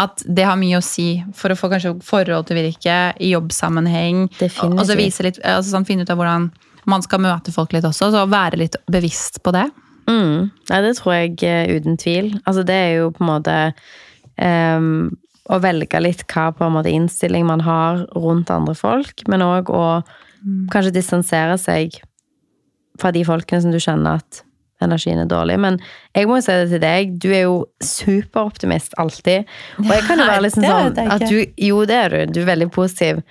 at 0.00 0.24
det 0.26 0.46
har 0.48 0.58
mye 0.58 0.80
å 0.80 0.82
si 0.82 1.08
for 1.38 1.52
å 1.52 1.58
få 1.58 1.68
kanskje 1.70 1.92
forhold 2.02 2.48
til 2.48 2.58
virke 2.58 2.96
i 3.22 3.30
jobbsammenheng. 3.30 4.24
Definitivt. 4.40 4.80
Og 4.80 4.88
så 4.88 4.96
vise 4.98 5.26
litt, 5.26 5.38
altså 5.46 5.76
sånn, 5.76 5.86
finne 5.86 6.02
ut 6.02 6.10
av 6.10 6.18
hvordan 6.18 6.48
man 6.90 7.04
skal 7.04 7.22
møte 7.24 7.54
folk 7.54 7.72
litt 7.76 7.86
også, 7.86 8.10
så 8.12 8.24
være 8.28 8.58
litt 8.60 8.78
bevisst 8.90 9.40
på 9.44 9.54
det. 9.54 9.68
Mm. 10.10 10.50
Nei, 10.70 10.80
det 10.84 10.96
tror 10.98 11.14
jeg 11.14 11.38
eh, 11.46 11.76
uten 11.76 11.96
tvil. 12.00 12.34
Altså, 12.42 12.64
det 12.66 12.74
er 12.74 12.90
jo 12.98 13.12
på 13.14 13.24
en 13.24 13.30
måte 13.30 13.54
ehm, 14.42 15.12
å 15.52 15.60
velge 15.60 16.00
litt 16.00 16.24
hva 16.32 16.48
på 16.56 16.64
en 16.64 16.76
måte 16.78 16.92
innstilling 16.92 17.44
man 17.46 17.60
har 17.66 18.06
rundt 18.16 18.52
andre 18.52 18.74
folk, 18.78 19.26
men 19.28 19.44
òg 19.44 19.72
å 19.72 19.84
kanskje 20.72 20.94
distansere 20.94 21.56
seg 21.60 22.00
fra 23.00 23.10
de 23.14 23.24
folkene 23.26 23.64
som 23.64 23.72
du 23.74 23.80
kjenner 23.82 24.20
at 24.22 24.44
energien 24.84 25.20
er 25.22 25.30
dårlig. 25.30 25.56
Men 25.60 25.78
jeg 26.16 26.28
må 26.28 26.38
jo 26.38 26.46
si 26.46 26.56
det 26.60 26.68
til 26.72 26.82
deg, 26.82 27.16
du 27.22 27.28
er 27.32 27.44
jo 27.46 27.56
superoptimist 27.84 28.96
alltid. 29.00 29.48
Og 29.82 29.90
jeg 29.92 30.06
kan 30.08 30.20
jo 30.20 30.28
være 30.28 30.52
sånn 30.52 30.68
sånn 30.68 31.12
at 31.16 31.26
du 31.30 31.38
Jo, 31.60 31.82
det 31.88 31.98
er 31.98 32.14
du. 32.14 32.34
Du 32.34 32.40
er 32.44 32.50
veldig 32.52 32.70
positiv. 32.74 33.22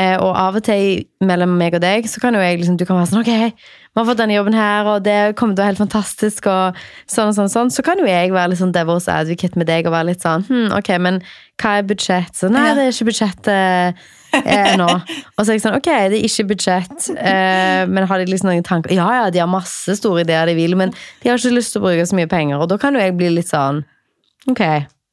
Eh, 0.00 0.16
og 0.16 0.30
av 0.32 0.56
og 0.56 0.64
til 0.64 1.02
mellom 1.24 1.52
meg 1.60 1.76
og 1.76 1.82
deg, 1.84 2.06
så 2.08 2.20
kan 2.22 2.36
jo 2.36 2.40
jeg 2.40 2.62
liksom, 2.62 2.78
du 2.80 2.86
kan 2.88 2.96
være 2.96 3.10
sånn 3.10 3.20
Ok, 3.20 3.66
vi 3.92 4.00
har 4.00 4.06
fått 4.08 4.20
denne 4.22 4.32
jobben 4.38 4.54
her, 4.56 4.86
og 4.88 5.02
det 5.04 5.16
kommer 5.36 5.52
til 5.54 5.60
å 5.60 5.64
være 5.66 5.72
helt 5.74 5.82
fantastisk, 5.82 6.46
og 6.48 6.78
sånn 7.12 7.28
og 7.28 7.34
sånn. 7.36 7.50
sånn. 7.52 7.70
Så 7.74 7.82
kan 7.84 8.00
jo 8.00 8.06
jeg 8.08 8.30
være 8.32 8.48
litt 8.54 8.60
sånn 8.62 8.72
devil's 8.72 9.08
advocate 9.12 9.58
med 9.60 9.68
deg 9.68 9.84
og 9.86 9.92
være 9.92 10.08
litt 10.14 10.22
sånn 10.24 10.46
hm, 10.48 10.70
Ok, 10.78 10.88
men 11.04 11.18
hva 11.60 11.74
er 11.78 11.84
budsjett? 11.90 12.32
Så 12.34 12.48
nei, 12.48 12.70
det 12.78 12.86
er 12.86 12.94
ikke 12.94 13.08
budsjettet 13.10 14.00
eh, 14.46 14.70
nå. 14.80 14.86
Og 15.36 15.44
så 15.44 15.50
er 15.52 15.58
jeg 15.58 15.64
sånn 15.66 15.76
Ok, 15.76 15.90
det 16.08 16.16
er 16.22 16.24
ikke 16.24 16.46
budsjett, 16.54 17.10
eh, 17.20 17.82
men 17.92 18.08
har 18.08 18.22
de 18.22 18.30
liksom 18.32 18.48
noen 18.48 18.64
tanker? 18.64 18.94
Ja, 18.96 19.10
ja, 19.20 19.26
de 19.34 19.42
har 19.44 19.50
masse 19.52 19.98
store 20.00 20.24
ideer 20.24 20.48
de 20.48 20.54
vil, 20.56 20.72
men 20.80 20.94
de 21.20 21.28
har 21.28 21.36
ikke 21.36 21.52
lyst 21.52 21.74
til 21.76 21.82
å 21.82 21.86
bruke 21.90 22.06
så 22.08 22.16
mye 22.16 22.30
penger, 22.32 22.62
og 22.64 22.70
da 22.72 22.78
kan 22.80 22.96
jo 22.96 23.02
jeg 23.04 23.12
bli 23.20 23.28
litt 23.36 23.50
sånn 23.52 23.82
Ok. 24.48 24.62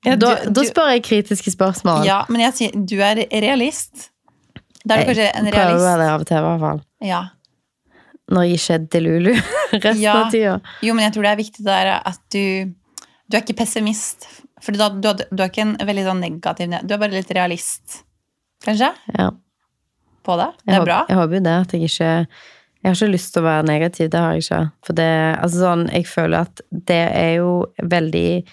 Ja, 0.07 0.15
du- 0.15 0.23
da, 0.23 0.37
da 0.55 0.63
spør 0.63 0.93
jeg 0.95 1.03
kritiske 1.03 1.51
spørsmål. 1.51 2.05
Ja, 2.07 2.21
men 2.31 2.41
jeg 2.47 2.55
sier 2.55 2.71
du 2.87 2.95
er 3.03 3.19
realist. 3.43 4.07
Da 4.87 4.95
er 4.95 5.03
du 5.03 5.09
kanskje 5.11 5.27
en 5.35 5.51
realist. 5.51 5.83
prøver 5.83 5.99
det 5.99 6.07
av 6.15 6.21
og 6.23 6.27
til, 6.31 6.37
i 6.39 6.45
hvert 6.47 6.63
fall. 6.63 6.79
Ja. 7.03 7.19
Når 8.29 8.45
jeg 8.45 8.59
ikke 8.59 8.73
er 8.77 8.83
delulu 8.93 9.31
resten 9.85 10.01
Ja. 10.03 10.13
av 10.25 10.31
tida. 10.31 10.59
Jo, 10.85 10.93
men 10.93 11.05
jeg 11.07 11.13
tror 11.15 11.23
det 11.25 11.31
er 11.31 11.39
viktig 11.43 11.65
der 11.65 11.91
at 11.97 12.19
du 12.33 12.73
Du 13.29 13.37
er 13.37 13.41
ikke 13.43 13.57
pessimist. 13.61 14.25
For 14.61 14.73
du, 14.73 14.81
du, 15.01 15.09
du 15.31 15.41
er 15.43 15.49
ikke 15.49 15.61
en 15.61 15.75
veldig 15.87 16.03
sånn 16.07 16.19
negativ 16.23 16.71
Du 16.83 16.93
er 16.93 16.97
bare 16.99 17.13
litt 17.13 17.29
realist, 17.31 18.01
kanskje, 18.65 18.89
Ja. 19.17 19.29
på 20.25 20.35
det. 20.37 20.47
Det 20.65 20.65
Jeg, 20.65 20.75
er 20.75 20.79
håper, 20.79 20.85
bra. 20.89 21.05
jeg 21.09 21.17
håper 21.17 21.35
jo 21.37 21.43
det, 21.45 21.53
at 21.61 21.73
jeg 21.73 21.81
ikke 21.89 22.09
Jeg 22.81 22.87
har 22.89 22.95
ikke 22.95 23.11
lyst 23.11 23.33
til 23.33 23.41
å 23.41 23.45
være 23.45 23.63
negativ, 23.67 24.09
det 24.09 24.19
har 24.19 24.33
jeg 24.33 24.43
ikke. 24.45 24.59
For 24.87 24.93
det, 24.95 25.07
altså 25.43 25.57
sånn, 25.65 25.81
jeg 25.91 26.05
føler 26.07 26.37
at 26.47 26.61
det 26.71 26.99
er 27.11 27.33
jo 27.41 27.65
veldig 27.83 28.43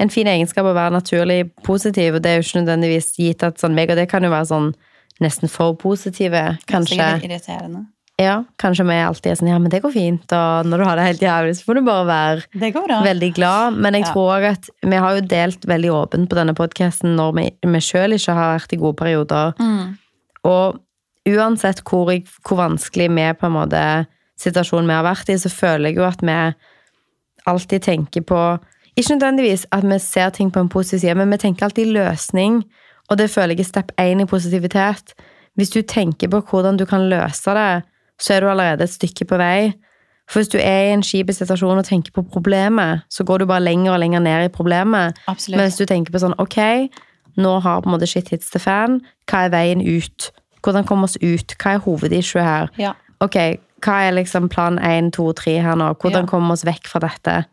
en 0.00 0.08
fin 0.10 0.26
egenskap 0.26 0.64
å 0.64 0.72
være 0.74 0.94
naturlig 0.96 1.50
positiv, 1.62 2.14
og 2.16 2.22
det 2.24 2.30
er 2.30 2.38
jo 2.40 2.46
ikke 2.46 2.62
nødvendigvis 2.62 3.10
gitt 3.20 3.42
at 3.44 3.60
sånn 3.60 3.74
meg 3.76 3.90
og 3.92 3.96
det 4.00 4.08
kan 4.08 4.24
jo 4.24 4.30
være 4.32 4.48
sånn 4.48 4.70
nesten 5.20 5.48
for 5.52 5.76
positive, 5.76 6.56
kanskje. 6.66 6.96
Sikkert 6.96 7.20
litt 7.22 7.30
irriterende. 7.30 7.84
Ja, 8.24 8.34
kanskje 8.58 8.86
vi 8.88 8.96
alltid 9.04 9.30
er 9.32 9.36
sånn 9.40 9.50
ja, 9.52 9.58
men 9.60 9.70
det 9.72 9.82
går 9.84 9.92
fint, 9.94 10.32
og 10.32 10.66
når 10.70 10.78
du 10.80 10.84
har 10.88 10.96
det 11.00 11.04
helt 11.10 11.22
jævlig, 11.26 11.54
så 11.58 11.64
får 11.68 11.74
du 11.78 11.82
bare 11.86 12.06
være 12.08 12.60
Det 12.60 12.70
går 12.74 12.86
bra. 12.88 13.02
veldig 13.04 13.30
glad. 13.36 13.76
Men 13.76 13.94
jeg 13.98 14.04
Ja. 14.06 14.12
tror 14.12 14.46
at 14.50 14.70
vi 14.82 14.96
har 14.96 15.14
jo 15.18 15.26
delt 15.26 15.66
veldig 15.66 15.90
åpent 15.92 16.28
på 16.30 16.36
denne 16.40 16.54
podkasten 16.54 17.14
når 17.16 17.34
vi, 17.38 17.44
vi 17.62 17.80
sjøl 17.84 18.16
ikke 18.16 18.34
har 18.34 18.54
vært 18.58 18.72
i 18.72 18.80
gode 18.80 18.96
perioder. 18.96 19.52
Mm. 19.60 19.98
Og 20.44 20.80
uansett 21.28 21.82
hvor, 21.88 22.10
jeg, 22.12 22.24
hvor 22.46 22.56
vanskelig 22.60 23.08
vi 23.10 23.28
på 23.40 23.46
en 23.46 23.52
måte 23.56 23.82
situasjonen 24.40 24.86
vi 24.90 24.92
har 24.98 25.04
vært 25.06 25.28
i, 25.30 25.38
så 25.40 25.48
føler 25.52 25.90
jeg 25.92 25.96
jo 25.96 26.04
at 26.08 26.20
vi 26.20 26.54
alltid 27.46 27.82
tenker 27.82 28.20
på 28.24 28.40
Ikke 28.96 29.16
nødvendigvis 29.16 29.66
at 29.74 29.82
vi 29.82 29.96
ser 29.98 30.30
ting 30.30 30.52
på 30.54 30.60
en 30.62 30.68
positiv 30.70 31.00
side, 31.02 31.16
men 31.18 31.30
vi 31.30 31.36
tenker 31.42 31.64
alltid 31.66 31.88
løsning. 31.90 32.60
Og 33.10 33.18
det 33.18 33.26
føler 33.30 33.56
jeg 33.56 33.64
er 33.64 33.64
step 33.72 33.90
én 33.98 34.20
i 34.22 34.24
positivitet. 34.24 35.14
hvis 35.58 35.70
du 35.70 35.82
tenker 35.82 36.28
på 36.28 36.40
hvordan 36.42 36.76
du 36.76 36.84
kan 36.86 37.08
løse 37.10 37.54
det, 37.54 37.82
så 38.20 38.34
er 38.34 38.40
du 38.40 38.48
allerede 38.48 38.86
et 38.86 38.90
stykke 38.94 39.26
på 39.30 39.38
vei. 39.40 39.72
For 40.30 40.40
hvis 40.40 40.52
du 40.54 40.58
er 40.58 40.86
i 40.88 40.92
en 40.94 41.02
kjip 41.04 41.30
situasjon 41.34 41.80
og 41.82 41.84
tenker 41.84 42.14
på 42.14 42.24
problemet, 42.32 43.04
så 43.12 43.26
går 43.28 43.42
du 43.42 43.46
bare 43.50 43.64
lenger 43.64 43.92
og 43.92 44.00
lenger 44.00 44.22
ned 44.24 44.46
i 44.46 44.52
problemet. 44.52 45.18
Absolutt. 45.28 45.58
Men 45.58 45.68
hvis 45.68 45.76
du 45.80 45.84
tenker 45.84 46.14
på 46.14 46.22
sånn, 46.22 46.36
ok, 46.40 46.88
nå 47.36 47.58
har 47.60 47.82
på 47.82 47.90
en 47.90 47.96
måte 47.96 48.08
shit 48.08 48.30
hits 48.32 48.50
the 48.54 48.62
fan, 48.62 49.00
hva 49.28 49.44
er 49.44 49.52
veien 49.52 49.82
ut? 49.84 50.30
Hvordan 50.64 50.86
komme 50.88 51.04
oss 51.04 51.18
ut? 51.20 51.56
Hva 51.60 51.74
er 51.76 51.84
hovedissuet 51.84 52.44
her? 52.46 52.70
Ja. 52.80 52.94
Ok, 53.24 53.36
hva 53.84 53.98
er 54.06 54.16
liksom 54.16 54.48
plan 54.52 54.78
1, 54.80 55.12
2, 55.16 55.32
3 55.42 55.58
her 55.60 55.76
nå? 55.76 55.92
Hvordan 56.00 56.24
Ja. 56.24 56.30
komme 56.30 56.52
oss 56.52 56.64
vekk 56.64 56.88
fra 56.88 57.00
dette? 57.04 57.44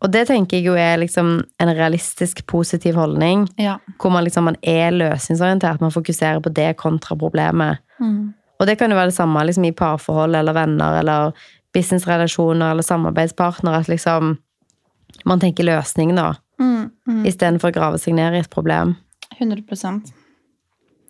Og 0.00 0.12
det 0.12 0.26
tenker 0.28 0.56
jeg 0.56 0.64
jo 0.64 0.74
er 0.74 0.96
liksom 0.96 1.42
en 1.60 1.68
realistisk 1.76 2.46
positiv 2.46 2.94
holdning, 2.96 3.48
ja. 3.58 3.76
hvor 4.00 4.10
man 4.10 4.24
liksom 4.24 4.44
man 4.44 4.56
er 4.62 4.90
løsningsorientert, 4.90 5.80
man 5.80 5.92
fokuserer 5.92 6.40
på 6.40 6.52
det 6.52 6.76
kontra 6.76 7.16
problemet. 7.16 7.78
Mm. 8.00 8.34
Og 8.60 8.66
det 8.68 8.76
kan 8.78 8.92
jo 8.92 8.96
være 8.98 9.08
det 9.10 9.16
samme 9.16 9.40
liksom, 9.48 9.64
i 9.64 9.72
parforhold 9.72 10.36
eller 10.36 10.52
venner 10.56 10.98
eller 11.00 11.32
businessrelasjoner 11.74 12.72
eller 12.74 12.84
samarbeidspartnere, 12.84 13.80
at 13.80 13.88
liksom 13.88 14.34
man 15.26 15.40
tenker 15.42 15.64
løsning 15.66 16.14
da, 16.16 16.34
Mm. 16.60 16.90
Mm. 17.08 17.22
istedenfor 17.24 17.70
å 17.70 17.72
grave 17.72 17.98
seg 17.98 18.12
ned 18.14 18.34
i 18.36 18.40
et 18.42 18.50
problem. 18.52 18.96
100% 19.40 20.10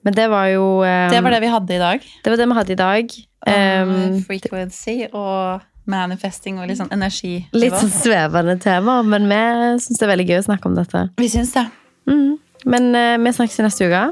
Men 0.04 0.14
det 0.14 0.28
var 0.30 0.46
jo 0.52 0.62
um, 0.84 1.10
Det 1.10 1.18
var 1.24 1.30
det 1.34 1.40
vi 1.42 1.48
hadde 1.50 1.74
i 1.74 1.78
dag. 1.80 2.04
det 2.24 2.30
var 2.30 2.36
det 2.38 2.46
vi 2.48 2.54
hadde 2.60 2.72
i 2.72 2.78
dag. 2.78 3.10
Um, 3.48 3.90
Um, 3.90 4.22
frequency 4.22 5.06
og 5.12 5.60
manifesting 5.90 6.60
og 6.60 6.68
litt 6.68 6.78
sånn 6.78 6.92
energi. 6.92 7.46
litt 7.52 7.72
sånn 7.74 7.90
svevende 7.90 8.58
tema, 8.62 9.02
men 9.02 9.26
vi 9.28 9.40
syns 9.82 9.98
det 9.98 10.06
er 10.06 10.12
veldig 10.14 10.28
gøy 10.28 10.38
å 10.38 10.46
snakke 10.46 10.66
om 10.70 10.74
dette. 10.78 11.08
Vi 11.18 11.28
syns 11.28 11.52
det. 11.56 11.66
Mm. 12.06 12.38
Men 12.66 12.90
uh, 12.94 13.16
vi 13.24 13.32
snakkes 13.32 13.58
i 13.58 13.62
neste 13.66 13.88
uke. 13.90 14.02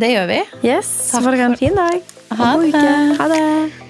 Det 0.00 0.10
gjør 0.10 0.26
vi. 0.30 0.40
Yes, 0.66 0.86
så 1.10 1.18
Takk 1.20 1.24
får 1.28 1.36
dere 1.36 1.48
en 1.52 1.56
fin 1.60 1.74
dag. 1.78 2.02
Ha 2.30 2.56
det. 2.56 3.16
Ha 3.18 3.28
det. 3.28 3.89